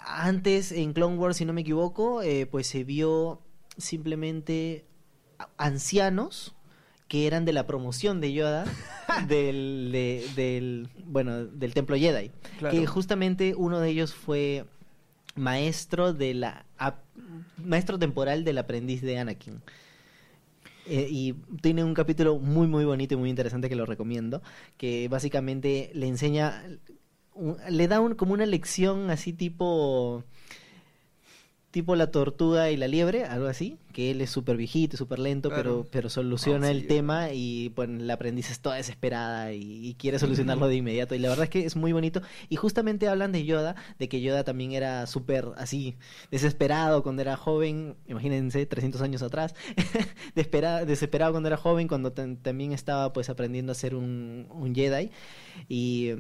Antes 0.06 0.72
en 0.72 0.92
Clone 0.92 1.16
Wars, 1.16 1.36
si 1.36 1.44
no 1.44 1.52
me 1.52 1.60
equivoco, 1.60 2.22
eh, 2.22 2.46
pues 2.46 2.66
se 2.66 2.84
vio 2.84 3.42
simplemente 3.76 4.86
ancianos 5.56 6.54
que 7.08 7.26
eran 7.26 7.44
de 7.44 7.52
la 7.52 7.66
promoción 7.66 8.20
de 8.20 8.32
Yoda 8.32 8.64
del, 9.28 9.90
de- 9.92 10.26
del 10.37 10.88
bueno 11.06 11.44
del 11.46 11.75
templo 11.75 11.96
Jedi 11.96 12.30
Claro. 12.58 12.76
que 12.78 12.87
justamente 12.87 13.54
uno 13.56 13.80
de 13.80 13.90
ellos 13.90 14.14
fue 14.14 14.64
maestro 15.34 16.12
de 16.12 16.34
la 16.34 16.64
maestro 17.58 17.99
temporal 17.99 18.44
del 18.44 18.58
aprendiz 18.58 19.02
de 19.02 19.18
Anakin 19.18 19.61
Eh, 20.87 21.06
y 21.08 21.34
tiene 21.61 21.84
un 21.84 21.94
capítulo 21.94 22.38
muy 22.40 22.66
muy 22.66 22.84
bonito 22.84 23.14
y 23.14 23.16
muy 23.16 23.30
interesante 23.30 23.68
que 23.68 23.76
lo 23.76 23.87
recomiendo 23.87 24.42
que 24.76 25.06
básicamente 25.08 25.92
le 25.94 26.08
enseña 26.08 26.61
un- 27.34 27.56
le 27.70 27.87
da 27.88 28.00
un, 28.00 28.14
como 28.16 28.32
una 28.34 28.46
lección 28.46 29.08
así 29.11 29.32
tipo 29.32 30.25
tipo 31.72 31.96
la 31.96 32.10
tortuga 32.12 32.70
y 32.70 32.76
la 32.76 32.86
liebre, 32.86 33.24
algo 33.24 33.46
así, 33.46 33.78
que 33.92 34.10
él 34.12 34.20
es 34.20 34.30
súper 34.30 34.56
viejito, 34.56 34.96
súper 34.96 35.18
lento, 35.18 35.48
Claro. 35.48 35.62
pero, 35.62 35.86
pero 35.90 36.08
soluciona 36.10 36.66
sí, 36.68 36.72
el 36.74 36.82
yo- 36.82 36.88
tema 36.88 37.32
y 37.32 37.70
bueno, 37.70 38.04
la 38.04 38.14
aprendiz 38.14 38.50
es 38.50 38.60
toda 38.60 38.76
desesperada 38.76 39.52
y, 39.54 39.88
y 39.88 39.94
quiere 39.94 40.18
solucionarlo 40.20 40.68
de 40.68 40.76
inmediato. 40.76 41.14
Y 41.14 41.18
la 41.18 41.30
verdad 41.30 41.44
es 41.44 41.50
que 41.50 41.64
es 41.64 41.74
muy 41.74 41.92
bonito. 41.92 42.22
Y 42.50 42.56
justamente 42.56 43.08
hablan 43.08 43.32
de 43.32 43.44
Yoda, 43.44 43.74
de 43.98 44.08
que 44.08 44.20
Yoda 44.20 44.44
también 44.44 44.72
era 44.72 45.06
súper 45.06 45.48
así, 45.56 45.96
desesperado 46.30 47.02
cuando 47.02 47.22
era 47.22 47.36
joven, 47.36 47.96
imagínense, 48.06 48.64
300 48.66 49.00
años 49.02 49.22
atrás, 49.22 49.54
desesperado 50.34 51.32
cuando 51.32 51.48
era 51.48 51.56
joven, 51.56 51.88
cuando 51.88 52.12
también 52.12 52.72
estaba 52.72 53.12
pues 53.12 53.28
aprendiendo 53.30 53.72
a 53.72 53.74
ser 53.74 53.94
un, 53.94 54.46
un 54.50 54.74
Jedi. 54.74 55.10
Y 55.68 56.10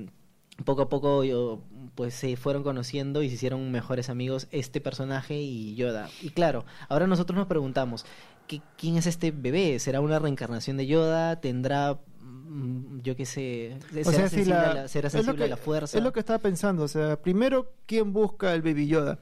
poco 0.64 0.82
a 0.82 0.88
poco 0.88 1.24
yo, 1.24 1.60
pues 1.94 2.14
se 2.14 2.36
fueron 2.36 2.62
conociendo 2.62 3.22
y 3.22 3.28
se 3.28 3.34
hicieron 3.36 3.70
mejores 3.70 4.08
amigos 4.08 4.48
este 4.50 4.80
personaje 4.80 5.40
y 5.40 5.74
Yoda. 5.74 6.08
Y 6.22 6.30
claro, 6.30 6.64
ahora 6.88 7.06
nosotros 7.06 7.36
nos 7.36 7.46
preguntamos, 7.46 8.04
¿qué- 8.46 8.62
¿quién 8.76 8.96
es 8.96 9.06
este 9.06 9.30
bebé? 9.30 9.78
¿Será 9.78 10.00
una 10.00 10.18
reencarnación 10.18 10.76
de 10.76 10.86
Yoda? 10.86 11.40
¿Tendrá, 11.40 11.98
mm, 12.20 13.00
yo 13.00 13.16
qué 13.16 13.26
sé, 13.26 13.78
O 13.90 13.94
será 13.94 14.04
sea, 14.04 14.28
si 14.28 14.36
sensible, 14.36 14.54
la- 14.54 14.70
a, 14.70 14.74
la, 14.74 14.88
será 14.88 15.08
es 15.08 15.14
lo 15.14 15.18
sensible 15.22 15.44
a 15.44 15.46
que- 15.46 15.50
la 15.50 15.56
fuerza? 15.56 15.98
Es 15.98 16.04
lo 16.04 16.12
que 16.12 16.20
estaba 16.20 16.38
pensando. 16.38 16.82
O 16.84 16.88
sea, 16.88 17.20
primero, 17.20 17.72
¿quién 17.86 18.12
busca 18.12 18.54
el 18.54 18.62
Baby 18.62 18.86
Yoda? 18.88 19.18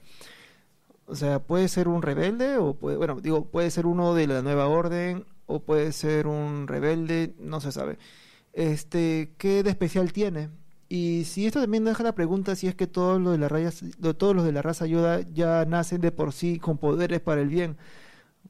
O 1.07 1.17
sea, 1.17 1.41
puede 1.41 1.67
ser 1.69 1.89
un 1.89 2.03
rebelde 2.03 2.57
o 2.59 2.75
puede, 2.75 2.97
bueno, 2.97 3.21
digo, 3.21 3.45
puede 3.47 3.71
ser 3.73 3.87
uno 3.87 4.15
de 4.15 4.29
la 4.29 4.43
nueva 4.43 4.69
orden 4.69 5.25
o 5.47 5.59
puede 5.61 5.91
ser 5.93 6.29
un 6.29 6.69
rebelde, 6.69 7.35
no 7.41 7.61
se 7.61 7.73
sabe. 7.73 7.99
Este, 8.53 9.35
¿qué 9.39 9.63
de 9.65 9.71
especial 9.71 10.13
tiene? 10.13 10.51
Y 10.93 11.23
si 11.25 11.47
esto 11.47 11.61
también 11.61 11.85
deja 11.85 12.03
la 12.03 12.17
pregunta 12.17 12.57
si 12.57 12.67
es 12.67 12.75
que 12.75 12.89
todos 12.89 13.21
los 13.21 13.31
de 13.33 13.39
la 13.39 13.49
raza, 13.49 13.87
todos 14.19 14.35
los 14.35 14.45
de 14.45 14.51
la 14.51 14.61
raza 14.61 14.87
Yoda 14.87 15.21
ya 15.33 15.65
nacen 15.65 16.01
de 16.01 16.11
por 16.11 16.33
sí 16.33 16.59
con 16.59 16.79
poderes 16.79 17.21
para 17.21 17.41
el 17.41 17.49
bien, 17.49 17.77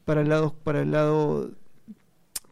para 0.06 0.22
el 0.22 0.30
lado, 0.30 0.54
para 0.64 0.80
el 0.80 0.90
lado, 0.90 1.50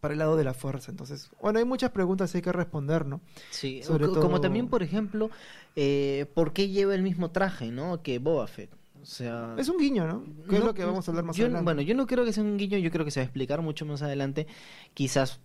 para 0.00 0.12
el 0.12 0.18
lado 0.18 0.36
de 0.36 0.44
la 0.44 0.52
fuerza. 0.52 0.90
Entonces, 0.90 1.30
bueno, 1.40 1.58
hay 1.58 1.64
muchas 1.64 1.90
preguntas 1.90 2.30
que 2.30 2.38
hay 2.38 2.42
que 2.42 2.52
responder, 2.52 3.06
¿no? 3.06 3.22
Sí, 3.50 3.82
Sobre 3.82 4.06
como 4.08 4.20
todo- 4.28 4.40
también, 4.42 4.68
por 4.68 4.82
ejemplo, 4.82 5.30
eh, 5.74 6.26
¿por 6.34 6.52
qué 6.52 6.68
lleva 6.68 6.94
el 6.94 7.02
mismo 7.02 7.30
traje, 7.30 7.70
no? 7.70 8.02
Que 8.02 8.18
Boba 8.18 8.46
Fett. 8.46 8.70
O 9.00 9.06
sea, 9.06 9.54
Es 9.56 9.70
un 9.70 9.78
guiño, 9.78 10.06
¿no? 10.06 10.22
Que 10.50 10.56
es 10.58 10.64
lo 10.64 10.74
que 10.74 10.84
vamos 10.84 11.08
a 11.08 11.10
hablar 11.12 11.24
más 11.24 11.34
yo- 11.34 11.46
adelante. 11.46 11.64
Bueno, 11.64 11.80
yo 11.80 11.94
no 11.94 12.06
creo 12.06 12.26
que 12.26 12.32
sea 12.34 12.42
un 12.42 12.58
guiño, 12.58 12.76
yo 12.76 12.90
creo 12.90 13.06
que 13.06 13.10
se 13.10 13.20
va 13.20 13.22
a 13.22 13.24
explicar 13.24 13.62
mucho 13.62 13.86
más 13.86 14.02
adelante. 14.02 14.46
Quizás, 14.92 15.40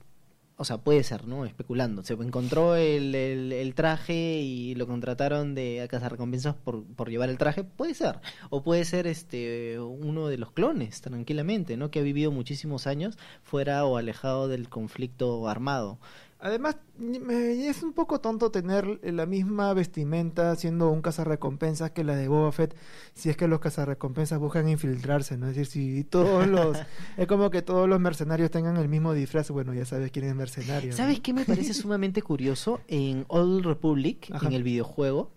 o 0.55 0.65
sea, 0.65 0.77
puede 0.77 1.03
ser, 1.03 1.27
¿no? 1.27 1.45
Especulando. 1.45 2.03
Se 2.03 2.13
encontró 2.13 2.75
el, 2.75 3.15
el- 3.15 3.51
el 3.51 3.73
traje 3.75 4.41
y 4.41 4.75
lo 4.75 4.85
contrataron 4.87 5.55
de 5.55 5.81
recompensas 6.11 6.55
por, 6.55 6.83
por 6.85 7.09
llevar 7.09 7.29
el 7.29 7.37
traje. 7.37 7.63
Puede 7.63 7.93
ser. 7.95 8.19
O 8.49 8.63
puede 8.63 8.85
ser 8.85 9.07
este 9.07 9.79
uno 9.79 10.27
de 10.27 10.37
los 10.37 10.51
clones, 10.51 11.01
tranquilamente, 11.01 11.75
¿no? 11.77 11.89
Que 11.91 11.99
ha 11.99 12.03
vivido 12.03 12.31
muchísimos 12.31 12.85
años 12.87 13.17
fuera 13.41 13.83
o 13.85 13.97
alejado 13.97 14.47
del 14.47 14.69
conflicto 14.69 15.47
armado. 15.49 15.97
Además, 16.43 16.75
es 16.99 17.83
un 17.83 17.93
poco 17.93 18.19
tonto 18.19 18.51
tener 18.51 18.99
la 19.01 19.25
misma 19.25 19.73
vestimenta 19.73 20.53
siendo 20.57 20.89
un 20.89 21.01
cazarrecompensas 21.01 21.91
que 21.91 22.03
la 22.03 22.17
de 22.17 22.27
Boba 22.27 22.51
Fett, 22.51 22.75
si 23.13 23.29
es 23.29 23.37
que 23.37 23.47
los 23.47 23.61
cazarrecompensas 23.61 24.39
buscan 24.39 24.67
infiltrarse, 24.67 25.37
¿no? 25.37 25.47
Es 25.47 25.55
decir, 25.55 25.67
si 25.67 26.03
todos 26.03 26.45
los... 26.45 26.77
es 27.17 27.27
como 27.27 27.49
que 27.49 27.61
todos 27.61 27.87
los 27.87 27.97
mercenarios 28.01 28.51
tengan 28.51 28.75
el 28.75 28.89
mismo 28.89 29.13
disfraz, 29.13 29.51
bueno, 29.51 29.73
ya 29.73 29.85
sabes 29.85 30.11
quién 30.11 30.25
es 30.25 30.35
mercenario. 30.35 30.89
¿no? 30.89 30.97
¿Sabes 30.97 31.21
qué 31.21 31.31
me 31.31 31.45
parece 31.45 31.73
sumamente 31.73 32.21
curioso? 32.21 32.81
En 32.89 33.23
Old 33.29 33.65
Republic, 33.65 34.29
Ajá. 34.33 34.47
en 34.47 34.51
el 34.51 34.63
videojuego, 34.63 35.31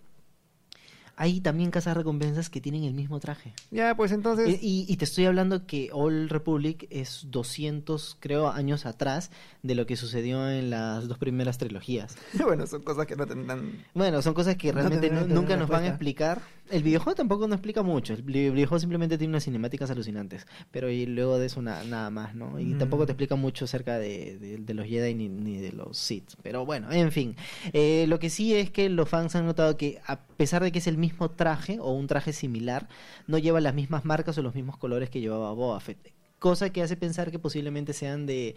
hay 1.19 1.41
también 1.41 1.71
casas 1.71 1.97
recompensas 1.97 2.49
que 2.49 2.61
tienen 2.61 2.83
el 2.83 2.93
mismo 2.93 3.19
traje. 3.19 3.51
Ya, 3.71 3.95
pues 3.95 4.11
entonces... 4.11 4.47
Eh, 4.47 4.59
Y, 4.61 4.85
y 4.87 4.97
te 4.97 5.05
estoy 5.05 5.25
hablando 5.25 5.65
que 5.65 5.89
Old 5.91 6.31
Republic 6.31 6.87
es 6.91 7.25
200, 7.29 8.17
creo, 8.19 8.49
años 8.49 8.85
atrás 8.85 9.31
de 9.63 9.75
lo 9.75 9.85
que 9.87 9.95
sucedió 9.97 10.49
en 10.49 10.69
las 10.69 11.07
dos 11.07 11.17
primeras 11.17 11.57
trilogías. 11.57 12.15
bueno, 12.45 12.67
son 12.67 12.83
cosas 12.83 13.05
que 13.07 13.15
no 13.15 13.25
tendrán... 13.25 13.83
Bueno, 13.93 14.21
son 14.21 14.33
cosas 14.33 14.55
que 14.57 14.67
No 14.71 14.75
realmente 14.79 15.09
que 15.09 15.15
nunca 15.33 15.57
nos 15.57 15.67
van 15.69 15.83
a 15.85 15.87
explicar. 15.87 16.41
El 16.69 16.83
videojuego 16.83 17.15
tampoco 17.15 17.47
nos 17.47 17.55
explica 17.57 17.81
mucho. 17.81 18.13
El 18.13 18.23
vi- 18.23 18.49
videojuego 18.49 18.79
simplemente 18.79 19.17
tiene 19.17 19.31
unas 19.31 19.45
cinemáticas 19.45 19.89
alucinantes. 19.89 20.45
Pero 20.69 20.89
y 20.91 21.05
luego 21.05 21.39
de 21.39 21.45
eso 21.47 21.61
na- 21.61 21.83
nada 21.85 22.09
más, 22.09 22.35
¿no? 22.35 22.59
Y 22.59 22.65
Mm. 22.65 22.77
tampoco 22.77 23.05
te 23.05 23.13
explica 23.13 23.35
mucho 23.35 23.65
acerca 23.65 23.97
de, 23.97 24.37
de- 24.37 24.57
de 24.57 24.73
los 24.73 24.85
Jedi 24.85 25.15
ni, 25.15 25.29
ni 25.29 25.57
de 25.57 25.71
los 25.71 25.97
Sith. 25.97 26.33
Pero 26.43 26.65
bueno, 26.65 26.91
en 26.91 27.11
fin. 27.11 27.35
Eh, 27.73 28.05
lo 28.09 28.19
que 28.19 28.29
sí 28.29 28.53
es 28.53 28.69
que 28.69 28.89
los 28.89 29.07
fans 29.07 29.35
han 29.37 29.45
notado 29.45 29.77
que 29.77 29.99
a 30.05 30.19
pesar 30.19 30.61
de 30.61 30.71
que 30.73 30.79
es 30.79 30.87
el 30.87 30.97
mismo 30.97 31.06
traje 31.35 31.79
o 31.79 31.91
un 31.91 32.07
traje 32.07 32.33
similar, 32.33 32.87
no 33.27 33.37
lleva 33.37 33.61
las 33.61 33.73
mismas 33.73 34.05
marcas 34.05 34.37
o 34.37 34.41
los 34.41 34.55
mismos 34.55 34.77
colores 34.77 35.09
que 35.09 35.19
llevaba 35.19 35.51
Boba 35.53 35.79
Fett. 35.79 36.13
Cosa 36.39 36.69
que 36.71 36.83
hace 36.83 36.95
pensar 36.95 37.31
que 37.31 37.39
posiblemente 37.39 37.93
sean 37.93 38.25
de 38.25 38.55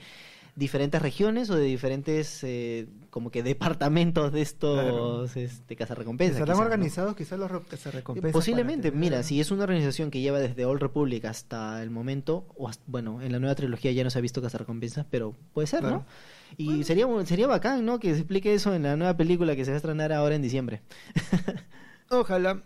diferentes 0.56 1.00
regiones 1.00 1.48
o 1.48 1.54
de 1.54 1.62
diferentes 1.64 2.42
eh, 2.42 2.88
como 3.10 3.30
que 3.30 3.42
departamentos 3.44 4.32
de 4.32 4.42
estos 4.42 5.34
este 5.36 5.76
cazarrecompensas. 5.76 6.40
¿Estarán 6.40 6.60
organizados 6.60 7.14
quizás 7.16 7.38
los 7.38 7.50
re- 7.50 7.62
cazarrecompensas? 7.70 8.32
Posiblemente, 8.32 8.90
mira, 8.90 9.22
si 9.22 9.40
es 9.40 9.52
una 9.52 9.62
organización 9.62 10.10
que 10.10 10.20
lleva 10.20 10.40
desde 10.40 10.66
Old 10.66 10.80
Republic 10.82 11.24
hasta 11.24 11.80
el 11.82 11.90
momento, 11.90 12.46
o 12.56 12.68
hasta- 12.68 12.82
bueno, 12.88 13.22
en 13.22 13.30
la 13.32 13.38
nueva 13.38 13.54
trilogía 13.54 13.92
ya 13.92 14.02
no 14.04 14.10
se 14.10 14.18
ha 14.18 14.22
visto 14.22 14.42
cazarrecompensas, 14.42 15.06
pero 15.08 15.34
puede 15.54 15.68
ser, 15.68 15.80
Claro. 15.80 15.96
¿no? 15.98 16.06
Y 16.58 16.82
sería 16.82 17.06
bu- 17.06 17.24
sería 17.24 17.46
bacán, 17.46 17.86
¿no? 17.86 18.00
Que 18.00 18.12
se 18.12 18.18
explique 18.20 18.52
eso 18.52 18.74
en 18.74 18.82
la 18.82 18.96
nueva 18.96 19.16
película 19.16 19.54
que 19.54 19.64
se 19.64 19.70
va 19.70 19.76
a 19.76 19.78
estrenar 19.78 20.12
ahora 20.12 20.34
en 20.34 20.42
diciembre. 20.42 20.82
Ojalá. 22.10 22.62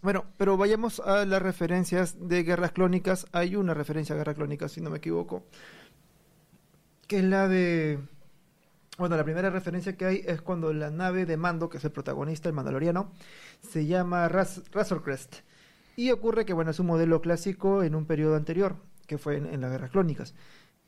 Bueno, 0.00 0.24
pero 0.38 0.56
vayamos 0.56 1.00
a 1.00 1.26
las 1.26 1.42
referencias 1.42 2.16
de 2.28 2.44
Guerras 2.44 2.72
Clónicas. 2.72 3.26
Hay 3.32 3.56
una 3.56 3.74
referencia 3.74 4.14
a 4.14 4.18
Guerras 4.18 4.36
Clónicas, 4.36 4.72
si 4.72 4.80
no 4.80 4.90
me 4.90 4.98
equivoco. 4.98 5.44
Que 7.06 7.18
es 7.18 7.24
la 7.24 7.46
de... 7.46 7.98
Bueno, 8.96 9.16
la 9.16 9.24
primera 9.24 9.50
referencia 9.50 9.96
que 9.96 10.04
hay 10.06 10.22
es 10.26 10.40
cuando 10.40 10.72
la 10.72 10.90
nave 10.90 11.26
de 11.26 11.36
mando, 11.36 11.68
que 11.68 11.76
es 11.78 11.84
el 11.84 11.92
protagonista, 11.92 12.48
el 12.48 12.54
mandaloriano, 12.54 13.12
se 13.60 13.86
llama 13.86 14.28
Raz- 14.28 14.62
Razor 14.72 15.02
Crest. 15.02 15.36
Y 15.96 16.10
ocurre 16.10 16.44
que, 16.46 16.52
bueno, 16.52 16.70
es 16.70 16.80
un 16.80 16.86
modelo 16.86 17.20
clásico 17.20 17.82
en 17.82 17.94
un 17.94 18.06
periodo 18.06 18.34
anterior, 18.34 18.76
que 19.06 19.18
fue 19.18 19.36
en, 19.36 19.46
en 19.46 19.60
las 19.60 19.70
Guerras 19.70 19.90
Clónicas. 19.90 20.34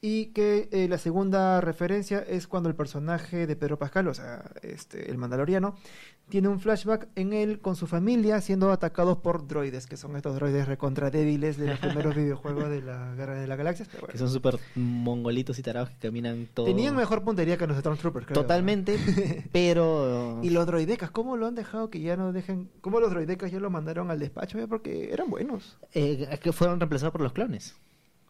Y 0.03 0.27
que 0.27 0.69
eh, 0.73 0.89
la 0.89 0.97
segunda 0.99 1.61
referencia 1.61 2.21
es 2.21 2.47
cuando 2.47 2.69
el 2.71 2.75
personaje 2.75 3.47
de 3.47 3.55
Pedro 3.55 3.79
Pascal, 3.79 4.09
o 4.09 4.15
sea, 4.15 4.51
este, 4.63 5.11
el 5.11 5.19
mandaloriano, 5.19 5.77
tiene 6.31 6.49
un 6.49 6.59
flashback 6.61 7.09
en 7.17 7.33
él 7.35 7.61
con 7.61 7.77
su 7.77 7.87
familia 7.87 8.41
siendo 8.41 8.71
atacados 8.73 9.19
por 9.19 9.47
droides, 9.47 9.87
que 9.87 9.97
son 9.99 10.17
estos 10.17 10.35
droides 10.37 10.67
recontra 10.67 11.11
débiles 11.11 11.59
de 11.59 11.67
los 11.67 11.79
primeros 11.81 12.15
videojuegos 12.17 12.71
de 12.71 12.81
la 12.81 13.15
Guerra 13.15 13.35
de 13.39 13.47
las 13.47 13.59
Galaxias. 13.59 13.89
pero 13.89 14.01
bueno. 14.03 14.13
Que 14.13 14.19
son 14.19 14.31
súper 14.31 14.59
mongolitos 14.77 15.59
y 15.59 15.63
tarados 15.63 15.91
que 15.91 15.97
caminan 16.09 16.49
todo. 16.55 16.65
Tenían 16.67 16.97
mejor 16.97 17.23
puntería 17.23 17.59
que 17.59 17.67
los 17.67 17.77
Stormtroopers, 17.79 18.27
creo. 18.27 18.41
Totalmente, 18.41 18.99
pero. 19.53 20.41
Y 20.43 20.51
los 20.51 20.67
droidecas, 20.67 21.11
¿cómo 21.11 21.37
lo 21.37 21.47
han 21.47 21.55
dejado 21.55 21.91
que 21.91 22.01
ya 22.01 22.17
no 22.17 22.33
dejen? 22.33 22.71
¿Cómo 22.81 23.01
los 23.01 23.11
droidecas 23.11 23.51
ya 23.53 23.61
lo 23.61 23.69
mandaron 23.71 24.11
al 24.11 24.19
despacho? 24.19 24.59
Ya 24.59 24.67
Porque 24.67 25.13
eran 25.13 25.29
buenos. 25.29 25.77
eh, 25.93 26.39
que 26.43 26.53
fueron 26.53 26.81
reemplazados 26.81 27.13
por 27.13 27.21
los 27.21 27.33
clones. 27.33 27.75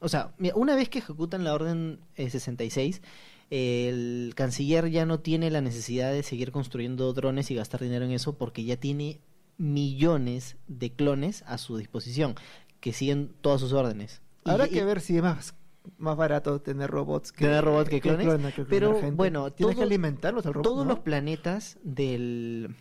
O 0.02 0.08
sea, 0.08 0.32
una 0.54 0.74
vez 0.76 0.88
que 0.88 0.98
ejecutan 1.00 1.44
la 1.44 1.52
orden 1.52 2.00
eh, 2.16 2.30
66, 2.30 3.02
el 3.50 4.32
canciller 4.36 4.90
ya 4.90 5.04
no 5.06 5.20
tiene 5.20 5.50
la 5.50 5.60
necesidad 5.60 6.12
de 6.12 6.22
seguir 6.22 6.52
construyendo 6.52 7.12
drones 7.12 7.50
y 7.50 7.54
gastar 7.56 7.80
dinero 7.80 8.04
en 8.04 8.12
eso 8.12 8.38
porque 8.38 8.64
ya 8.64 8.76
tiene 8.76 9.20
millones 9.58 10.56
de 10.68 10.92
clones 10.92 11.42
a 11.46 11.58
su 11.58 11.76
disposición 11.76 12.34
que 12.80 12.92
siguen 12.92 13.32
todas 13.40 13.60
sus 13.60 13.72
órdenes. 13.72 14.22
Habrá 14.44 14.66
y- 14.66 14.70
que 14.70 14.84
ver 14.84 15.00
si 15.00 15.16
es 15.16 15.22
más, 15.22 15.54
más 15.98 16.16
barato 16.16 16.60
tener 16.60 16.88
robots 16.90 17.32
que, 17.32 17.44
Tener 17.44 17.64
robots 17.64 17.90
que 17.90 18.00
clones, 18.00 18.26
clona- 18.26 18.48
que 18.48 18.54
clonar 18.64 18.70
pero, 18.70 18.94
gente. 19.00 19.10
bueno, 19.16 19.52
tienes 19.52 19.76
que 19.76 19.82
alimentarlos 19.82 20.46
al 20.46 20.54
robot. 20.54 20.64
todos 20.64 20.86
¿no? 20.86 20.92
los 20.94 21.00
planetas 21.00 21.78
del 21.82 22.74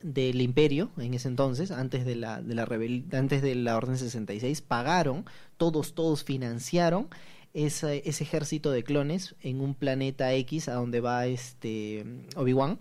del 0.00 0.42
imperio 0.42 0.90
en 0.98 1.14
ese 1.14 1.28
entonces 1.28 1.70
antes 1.70 2.04
de 2.04 2.14
la 2.14 2.42
de 2.42 2.54
la 2.54 2.66
rebel- 2.66 3.06
antes 3.14 3.40
de 3.40 3.54
la 3.54 3.74
orden 3.74 3.96
66 3.96 4.60
pagaron 4.60 5.24
todos 5.56 5.94
todos 5.94 6.24
financiaron 6.24 7.08
ese, 7.54 8.02
ese 8.04 8.24
ejército 8.24 8.70
de 8.72 8.82
clones 8.82 9.36
en 9.40 9.60
un 9.60 9.74
planeta 9.74 10.32
X 10.34 10.68
a 10.68 10.74
donde 10.74 11.00
va 11.00 11.26
este 11.26 12.04
Obi-Wan 12.36 12.78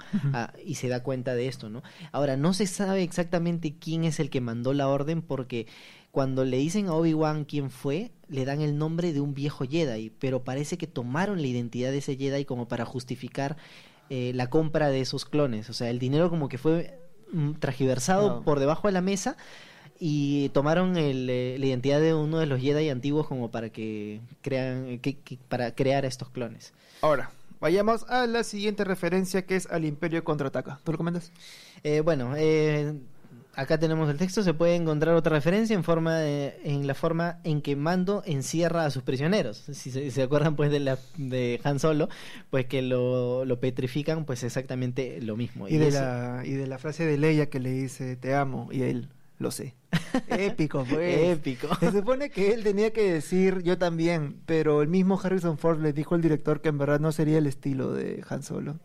y 0.66 0.76
se 0.76 0.90
da 0.90 1.04
cuenta 1.04 1.36
de 1.36 1.48
esto, 1.48 1.70
¿no? 1.70 1.84
Ahora 2.12 2.36
no 2.38 2.54
se 2.54 2.66
sabe 2.68 3.04
exactamente 3.04 3.76
quién 3.80 4.04
es 4.04 4.20
el 4.20 4.30
que 4.32 4.42
mandó 4.42 4.74
la 4.74 4.88
orden 4.88 5.22
porque 5.22 5.68
cuando 6.12 6.44
le 6.44 6.58
dicen 6.58 6.88
a 6.88 6.94
Obi-Wan 6.94 7.46
quién 7.46 7.70
fue, 7.70 8.12
le 8.28 8.46
dan 8.46 8.62
el 8.62 8.78
nombre 8.78 9.14
de 9.14 9.22
un 9.22 9.34
viejo 9.34 9.64
Jedi, 9.66 10.10
pero 10.20 10.44
parece 10.44 10.78
que 10.78 10.88
tomaron 10.88 11.42
la 11.42 11.48
identidad 11.48 11.92
de 11.92 12.00
ese 12.00 12.18
Jedi 12.18 12.44
como 12.46 12.68
para 12.68 12.84
justificar 12.86 13.58
eh, 14.10 14.32
la 14.34 14.50
compra 14.50 14.90
de 14.90 15.02
esos 15.02 15.26
clones. 15.26 15.70
O 15.70 15.74
sea, 15.74 15.90
el 15.90 16.00
dinero 16.00 16.30
como 16.32 16.50
que 16.50 16.58
fue 16.58 17.00
mm, 17.32 17.54
tragiversado 17.54 18.30
Ah. 18.40 18.42
por 18.44 18.60
debajo 18.60 18.88
de 18.88 18.92
la 18.94 19.02
mesa 19.02 19.38
y 20.06 20.50
tomaron 20.50 20.98
el, 20.98 21.30
eh, 21.30 21.56
la 21.58 21.66
identidad 21.66 22.02
de 22.02 22.14
uno 22.14 22.38
de 22.38 22.46
los 22.46 22.60
Jedi 22.60 22.90
antiguos 22.90 23.26
como 23.26 23.52
para 23.52 23.70
que 23.70 24.20
crean 24.42 25.00
que- 25.00 25.16
que- 25.16 25.38
para 25.48 25.74
crear 25.74 26.04
a 26.04 26.08
estos 26.10 26.28
clones. 26.30 26.74
Ahora, 27.00 27.32
vayamos 27.62 28.04
a 28.10 28.28
la 28.28 28.44
siguiente 28.44 28.84
referencia 28.84 29.46
que 29.46 29.56
es 29.56 29.66
al 29.68 29.86
Imperio 29.86 30.22
contraataca. 30.26 30.78
¿Tú 30.84 30.92
lo 30.92 30.98
comentas? 30.98 31.32
Eh, 31.86 32.02
bueno, 32.02 32.34
eh, 32.36 32.96
acá 33.56 33.78
tenemos 33.78 34.10
el 34.10 34.18
texto. 34.18 34.44
Se 34.44 34.54
puede 34.54 34.76
encontrar 34.76 35.16
otra 35.16 35.32
referencia 35.38 35.74
en 35.74 35.86
forma 35.86 36.18
de- 36.18 36.60
en 36.66 36.86
la 36.86 36.96
forma 36.96 37.40
en 37.46 37.62
que 37.62 37.78
Mando 37.78 38.24
encierra 38.26 38.84
a 38.86 38.92
sus 38.92 39.04
prisioneros. 39.04 39.64
Si 39.72 39.90
se, 39.90 40.12
se 40.12 40.22
acuerdan 40.22 40.58
pues 40.58 40.70
de 40.70 40.82
la 40.82 40.98
de 41.16 41.62
Han 41.64 41.80
Solo, 41.80 42.10
pues 42.50 42.66
que 42.66 42.82
lo, 42.82 43.46
lo 43.46 43.58
petrifican, 43.62 44.26
pues 44.26 44.44
exactamente 44.44 45.22
lo 45.22 45.38
mismo. 45.38 45.70
Y 45.70 45.78
de, 45.78 45.92
la, 45.92 46.42
y 46.44 46.52
de 46.52 46.68
la 46.68 46.78
frase 46.78 47.06
de 47.06 47.18
Leia 47.18 47.50
que 47.50 47.62
le 47.62 47.72
dice 47.72 48.18
te 48.18 48.36
amo 48.36 48.68
y 48.70 48.82
él 48.82 49.08
lo 49.44 49.52
sé. 49.52 49.76
Épico, 50.30 50.84
pues. 50.90 51.38
épico. 51.38 51.68
Se 51.80 51.92
supone 51.92 52.32
que 52.32 52.54
él 52.54 52.64
tenía 52.64 52.92
que 52.92 53.14
decir 53.14 53.62
yo 53.62 53.78
también, 53.78 54.42
pero 54.48 54.82
el 54.82 54.88
mismo 54.88 55.20
Harrison 55.22 55.60
Ford 55.60 55.80
le 55.80 55.94
dijo 55.94 56.16
al 56.16 56.22
director 56.22 56.62
que 56.62 56.70
en 56.70 56.80
verdad 56.80 57.00
no 57.00 57.12
sería 57.12 57.38
el 57.38 57.46
estilo 57.46 57.94
de 57.94 58.24
Han 58.28 58.42
Solo. 58.42 58.80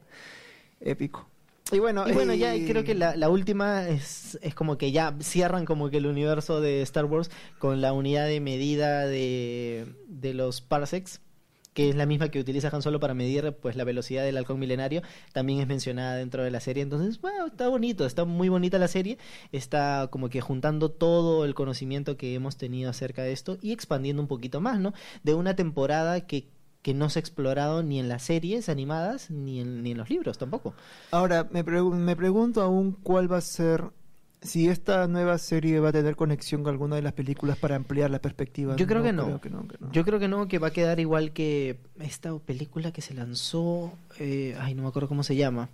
Épico. 0.80 1.26
Y 1.70 1.78
bueno, 1.80 2.08
Y 2.08 2.12
bueno, 2.12 2.34
ya 2.34 2.54
eh, 2.54 2.64
creo 2.66 2.82
que 2.82 2.94
la, 2.94 3.14
la 3.16 3.28
última 3.28 3.88
es, 3.88 4.38
es 4.40 4.54
como 4.54 4.78
que 4.78 4.90
ya 4.90 5.14
cierran 5.20 5.66
como 5.66 5.90
que 5.90 5.98
el 5.98 6.06
universo 6.06 6.60
de 6.60 6.80
Star 6.82 7.04
Wars 7.04 7.30
con 7.58 7.80
la 7.80 7.92
unidad 7.92 8.26
de 8.26 8.40
medida 8.40 9.06
de, 9.06 9.86
de 10.06 10.34
los 10.34 10.62
parsecs, 10.62 11.20
que 11.78 11.90
es 11.90 11.94
la 11.94 12.06
misma 12.06 12.28
que 12.28 12.40
utiliza 12.40 12.70
Han 12.72 12.82
Solo 12.82 12.98
para 12.98 13.14
medir 13.14 13.52
pues 13.52 13.76
la 13.76 13.84
velocidad 13.84 14.24
del 14.24 14.36
halcón 14.36 14.58
milenario, 14.58 15.00
también 15.32 15.60
es 15.60 15.68
mencionada 15.68 16.16
dentro 16.16 16.42
de 16.42 16.50
la 16.50 16.58
serie. 16.58 16.82
Entonces, 16.82 17.20
bueno, 17.20 17.46
está 17.46 17.68
bonito, 17.68 18.04
está 18.04 18.24
muy 18.24 18.48
bonita 18.48 18.80
la 18.80 18.88
serie, 18.88 19.16
está 19.52 20.08
como 20.10 20.28
que 20.28 20.40
juntando 20.40 20.90
todo 20.90 21.44
el 21.44 21.54
conocimiento 21.54 22.16
que 22.16 22.34
hemos 22.34 22.56
tenido 22.56 22.90
acerca 22.90 23.22
de 23.22 23.30
esto 23.30 23.58
y 23.62 23.70
expandiendo 23.70 24.20
un 24.20 24.26
poquito 24.26 24.60
más, 24.60 24.80
¿no? 24.80 24.92
De 25.22 25.34
una 25.34 25.54
temporada 25.54 26.26
que 26.26 26.48
que 26.82 26.94
no 26.94 27.10
se 27.10 27.18
ha 27.18 27.20
explorado 27.20 27.82
ni 27.82 28.00
en 28.00 28.08
las 28.08 28.22
series 28.22 28.68
animadas 28.68 29.30
ni 29.30 29.60
en, 29.60 29.82
ni 29.82 29.92
en 29.92 29.98
los 29.98 30.10
libros 30.10 30.38
tampoco. 30.38 30.74
Ahora, 31.12 31.48
me, 31.50 31.62
me 31.62 32.16
pregunto 32.16 32.62
aún 32.62 32.96
cuál 33.02 33.30
va 33.30 33.38
a 33.38 33.40
ser, 33.40 33.84
si 34.40 34.68
esta 34.68 35.06
nueva 35.08 35.36
serie 35.38 35.80
va 35.80 35.88
a 35.88 35.92
tener 35.92 36.14
conexión 36.16 36.62
con 36.62 36.72
alguna 36.72 36.96
de 36.96 37.02
las 37.02 37.12
películas 37.12 37.58
para 37.58 37.74
ampliar 37.76 38.10
la 38.10 38.20
perspectiva. 38.20 38.76
Yo 38.76 38.86
creo 38.86 39.02
que 39.02 39.12
no. 39.12 39.24
creo 39.24 39.40
que 39.40 39.50
no, 39.50 39.66
que 39.68 39.76
no. 39.80 39.92
Yo 39.92 40.04
creo 40.04 40.18
que 40.20 40.28
no, 40.28 40.46
que 40.48 40.58
va 40.58 40.68
a 40.68 40.72
quedar 40.72 41.00
igual 41.00 41.32
que 41.32 41.78
esta 42.00 42.36
película 42.38 42.92
que 42.92 43.00
se 43.02 43.14
lanzó, 43.14 43.92
eh, 44.18 44.56
ay, 44.60 44.74
no 44.74 44.82
me 44.82 44.88
acuerdo 44.88 45.08
cómo 45.08 45.22
se 45.24 45.34
llama, 45.36 45.68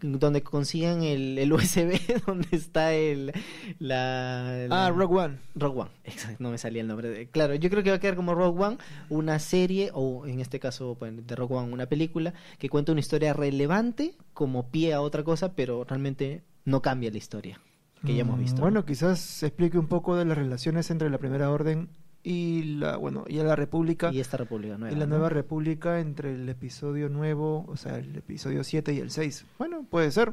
donde 0.00 0.42
consigan 0.44 1.02
el, 1.02 1.38
el 1.38 1.52
USB, 1.54 1.98
donde 2.26 2.46
está 2.52 2.92
el... 2.94 3.32
La, 3.80 4.66
la- 4.68 4.86
Ah, 4.86 4.90
Rogue 4.90 5.16
One. 5.16 5.38
Rogue 5.56 5.80
One, 5.80 5.90
exacto, 6.04 6.36
no 6.40 6.50
me 6.50 6.58
salía 6.58 6.82
el 6.82 6.88
nombre. 6.88 7.08
de- 7.08 7.26
Claro, 7.28 7.54
yo 7.56 7.68
creo 7.68 7.82
que 7.82 7.90
va 7.90 7.96
a 7.96 8.00
quedar 8.00 8.14
como 8.14 8.34
Rogue 8.34 8.62
One, 8.62 8.78
una 9.08 9.38
serie, 9.40 9.90
o 9.94 10.26
en 10.26 10.40
este 10.40 10.60
caso 10.60 10.96
pues, 10.98 11.26
de 11.26 11.34
Rogue 11.34 11.54
One, 11.56 11.72
una 11.72 11.86
película 11.86 12.32
que 12.58 12.68
cuenta 12.68 12.92
una 12.92 13.00
historia 13.00 13.32
relevante 13.32 14.14
como 14.34 14.68
pie 14.70 14.92
a 14.94 15.00
otra 15.00 15.24
cosa, 15.24 15.54
pero 15.54 15.82
realmente 15.82 16.42
no 16.68 16.82
cambia 16.82 17.10
la 17.10 17.18
historia 17.18 17.60
que 18.04 18.14
ya 18.14 18.20
hemos 18.20 18.36
Mm, 18.38 18.42
visto. 18.42 18.60
Bueno, 18.60 18.84
quizás 18.84 19.18
se 19.18 19.46
explique 19.48 19.76
un 19.78 19.88
poco 19.88 20.14
de 20.16 20.24
las 20.24 20.38
relaciones 20.38 20.90
entre 20.90 21.10
la 21.10 21.18
Primera 21.18 21.50
Orden 21.50 21.88
y 22.22 22.62
la, 22.76 22.96
bueno, 22.96 23.24
y 23.26 23.36
la 23.38 23.56
República. 23.56 24.12
y 24.12 24.20
esta 24.20 24.36
República 24.36 24.76
Nueva. 24.78 24.94
y 24.94 24.98
la 24.98 25.06
¿no? 25.06 25.14
nueva 25.16 25.28
república 25.30 25.98
entre 25.98 26.34
el 26.34 26.48
episodio 26.48 27.08
nuevo, 27.08 27.64
o 27.66 27.76
sea, 27.76 27.98
el 27.98 28.14
episodio 28.16 28.62
7 28.62 28.92
y 28.92 28.98
el 28.98 29.10
6. 29.10 29.46
Bueno, 29.58 29.84
puede 29.88 30.10
ser. 30.12 30.32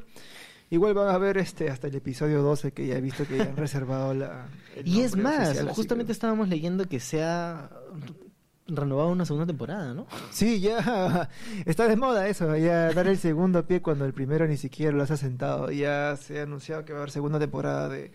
Igual 0.72 0.94
van 0.96 1.10
a 1.10 1.18
ver 1.20 1.38
este 1.38 1.70
hasta 1.70 1.88
el 1.88 1.96
episodio 1.96 2.42
12 2.42 2.72
que 2.72 2.88
ya 2.88 2.98
he 2.98 3.02
visto 3.02 3.26
que 3.28 3.38
ya 3.38 3.44
han 3.46 3.56
reservado 3.58 4.14
la 4.14 4.48
Y 4.84 5.02
es 5.02 5.16
más, 5.16 5.50
oficial, 5.50 5.70
justamente 5.70 6.08
que- 6.08 6.14
estábamos 6.14 6.50
leyendo 6.50 6.86
que 6.88 7.00
se 7.00 7.24
ha 7.24 7.70
renovado 8.68 9.10
una 9.10 9.26
segunda 9.26 9.46
temporada, 9.46 9.94
¿no? 9.94 10.08
Sí, 10.32 10.60
ya 10.60 11.30
está 11.66 11.88
de 11.88 11.96
moda 11.96 12.28
eso, 12.28 12.56
ya 12.56 12.92
dar 12.94 13.08
el 13.08 13.18
segundo 13.18 13.66
pie 13.66 13.82
cuando 13.82 14.06
el 14.06 14.14
primero 14.14 14.48
ni 14.48 14.58
siquiera 14.58 14.96
lo 14.96 15.04
has 15.04 15.12
asentado. 15.12 15.72
Ya 15.72 16.16
se 16.18 16.40
ha 16.40 16.44
anunciado 16.44 16.86
que 16.86 16.94
va 16.94 17.00
a 17.00 17.02
haber 17.02 17.12
segunda 17.12 17.40
temporada 17.40 17.90
de 17.90 18.12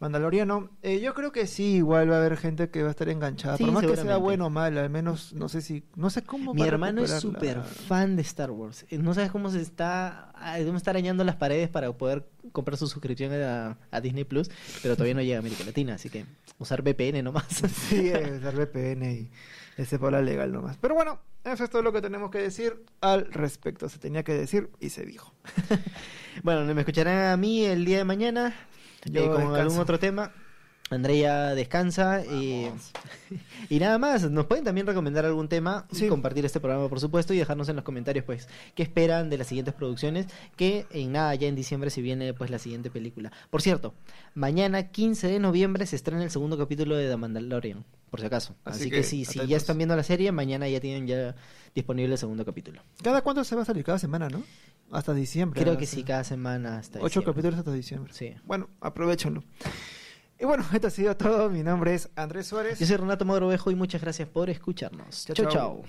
Mandaloriano. 0.00 0.70
Eh, 0.82 0.98
yo 1.00 1.12
creo 1.12 1.30
que 1.30 1.46
sí, 1.46 1.76
igual 1.76 2.10
va 2.10 2.16
a 2.16 2.18
haber 2.20 2.38
gente 2.38 2.70
que 2.70 2.82
va 2.82 2.88
a 2.88 2.90
estar 2.92 3.08
enganchada. 3.10 3.58
Sí, 3.58 3.64
Por 3.64 3.72
más 3.74 3.84
que 3.84 3.96
sea 3.96 4.16
bueno 4.16 4.46
o 4.46 4.50
mal, 4.50 4.76
al 4.78 4.88
menos 4.88 5.34
no 5.34 5.48
sé 5.50 5.60
si, 5.60 5.84
no 5.94 6.08
sé 6.08 6.22
cómo. 6.22 6.54
Mi 6.54 6.62
hermano 6.62 7.04
es 7.04 7.10
súper 7.20 7.58
la- 7.58 7.62
fan 7.64 8.16
de 8.16 8.22
Star 8.22 8.50
Wars. 8.50 8.86
Eh, 8.90 8.96
No 8.98 9.12
sabes 9.12 9.30
cómo 9.30 9.50
se 9.50 9.60
está, 9.60 10.32
ah, 10.34 10.58
debe 10.58 10.74
estar 10.76 10.92
arañando 10.96 11.22
las 11.22 11.36
paredes 11.36 11.68
para 11.68 11.92
poder 11.92 12.26
comprar 12.52 12.78
su 12.78 12.86
suscripción 12.88 13.30
a, 13.42 13.76
a 13.90 14.00
Disney 14.00 14.24
Plus, 14.24 14.50
pero 14.82 14.94
todavía 14.96 15.14
no 15.14 15.20
llega 15.22 15.36
a 15.36 15.40
América 15.40 15.64
Latina, 15.64 15.94
así 15.94 16.08
que 16.08 16.24
usar 16.58 16.82
VPN 16.82 17.22
nomás. 17.22 17.44
Sí, 17.90 18.08
es 18.08 18.42
el 18.42 18.56
VPN 18.56 19.12
y 19.12 19.30
ese 19.76 19.98
por 19.98 20.12
la 20.12 20.22
legal 20.22 20.50
nomás. 20.50 20.78
Pero 20.80 20.94
bueno, 20.94 21.20
eso 21.44 21.62
es 21.64 21.68
todo 21.68 21.82
lo 21.82 21.92
que 21.92 22.00
tenemos 22.00 22.30
que 22.30 22.38
decir 22.38 22.84
al 23.02 23.30
respecto. 23.30 23.88
Se 23.90 23.98
tenía 23.98 24.22
que 24.22 24.32
decir 24.32 24.70
y 24.80 24.88
se 24.88 25.04
dijo. 25.04 25.34
bueno, 26.42 26.64
me 26.74 26.80
escucharán 26.80 27.32
a 27.32 27.36
mí 27.36 27.64
el 27.66 27.84
día 27.84 27.98
de 27.98 28.04
mañana 28.04 28.54
Yo 29.04 29.24
eh, 29.24 29.28
con 29.28 29.54
algún 29.56 29.78
otro 29.78 29.98
tema. 29.98 30.32
Andrea 30.92 31.54
descansa 31.54 32.24
y, 32.26 32.68
y 33.70 33.78
nada 33.78 33.96
más. 33.98 34.28
Nos 34.28 34.46
pueden 34.46 34.64
también 34.64 34.88
recomendar 34.88 35.24
algún 35.24 35.48
tema, 35.48 35.86
Sí. 35.92 36.08
compartir 36.08 36.44
este 36.44 36.58
programa 36.58 36.88
por 36.88 36.98
supuesto 36.98 37.32
y 37.32 37.38
dejarnos 37.38 37.68
en 37.68 37.76
los 37.76 37.84
comentarios 37.84 38.24
pues 38.24 38.48
qué 38.74 38.82
esperan 38.82 39.30
de 39.30 39.38
las 39.38 39.46
siguientes 39.46 39.72
producciones, 39.72 40.26
que 40.56 40.86
en 40.90 41.12
nada 41.12 41.32
ya 41.36 41.46
en 41.46 41.54
diciembre 41.54 41.90
se 41.90 42.00
viene 42.02 42.34
pues 42.34 42.50
la 42.50 42.58
siguiente 42.58 42.90
película. 42.90 43.30
Por 43.50 43.62
cierto, 43.62 43.94
mañana 44.34 44.88
15 44.88 45.28
de 45.28 45.38
noviembre 45.38 45.86
se 45.86 45.94
estrena 45.94 46.24
el 46.24 46.30
segundo 46.32 46.58
capítulo 46.58 46.96
de 46.96 47.08
The 47.08 47.16
Mandalorian, 47.16 47.84
por 48.10 48.18
si 48.18 48.26
acaso. 48.26 48.56
Así 48.64 48.80
Así, 48.80 48.90
que, 48.90 48.96
que, 48.96 49.02
si, 49.04 49.24
si 49.24 49.46
ya 49.46 49.56
están 49.56 49.76
viendo 49.78 49.94
la 49.94 50.02
serie, 50.02 50.32
mañana 50.32 50.68
ya 50.68 50.80
tienen 50.80 51.06
ya 51.06 51.36
disponible 51.72 52.14
el 52.14 52.18
segundo 52.18 52.44
capítulo. 52.44 52.82
¿Cada 53.00 53.22
cuánto 53.22 53.44
se 53.44 53.54
va 53.54 53.62
a 53.62 53.64
salir? 53.64 53.84
Cada 53.84 54.00
semana, 54.00 54.28
¿no? 54.28 54.42
Hasta 54.90 55.14
diciembre. 55.14 55.60
Creo 55.62 55.76
que 55.78 55.86
sí, 55.86 56.02
cada 56.02 56.24
semana 56.24 56.78
hasta 56.78 56.98
Ocho 56.98 57.06
diciembre. 57.20 57.32
capítulos 57.32 57.58
hasta 57.58 57.72
diciembre. 57.72 58.12
Sí. 58.12 58.34
Bueno, 58.44 58.68
aprovechenlo. 58.80 59.44
Y 60.38 60.44
bueno, 60.46 60.64
esto 60.72 60.86
ha 60.86 60.90
sido 60.90 61.16
todo. 61.16 61.50
Mi 61.50 61.62
nombre 61.62 61.94
es 61.94 62.08
Andrés 62.16 62.46
Suárez. 62.46 62.78
Yo 62.78 62.86
soy 62.86 62.96
Renato 62.96 63.24
Madrovejo 63.24 63.70
y 63.70 63.74
muchas 63.74 64.00
gracias 64.00 64.28
por 64.28 64.50
escucharnos. 64.50 65.26
Chao, 65.26 65.48
chao. 65.48 65.82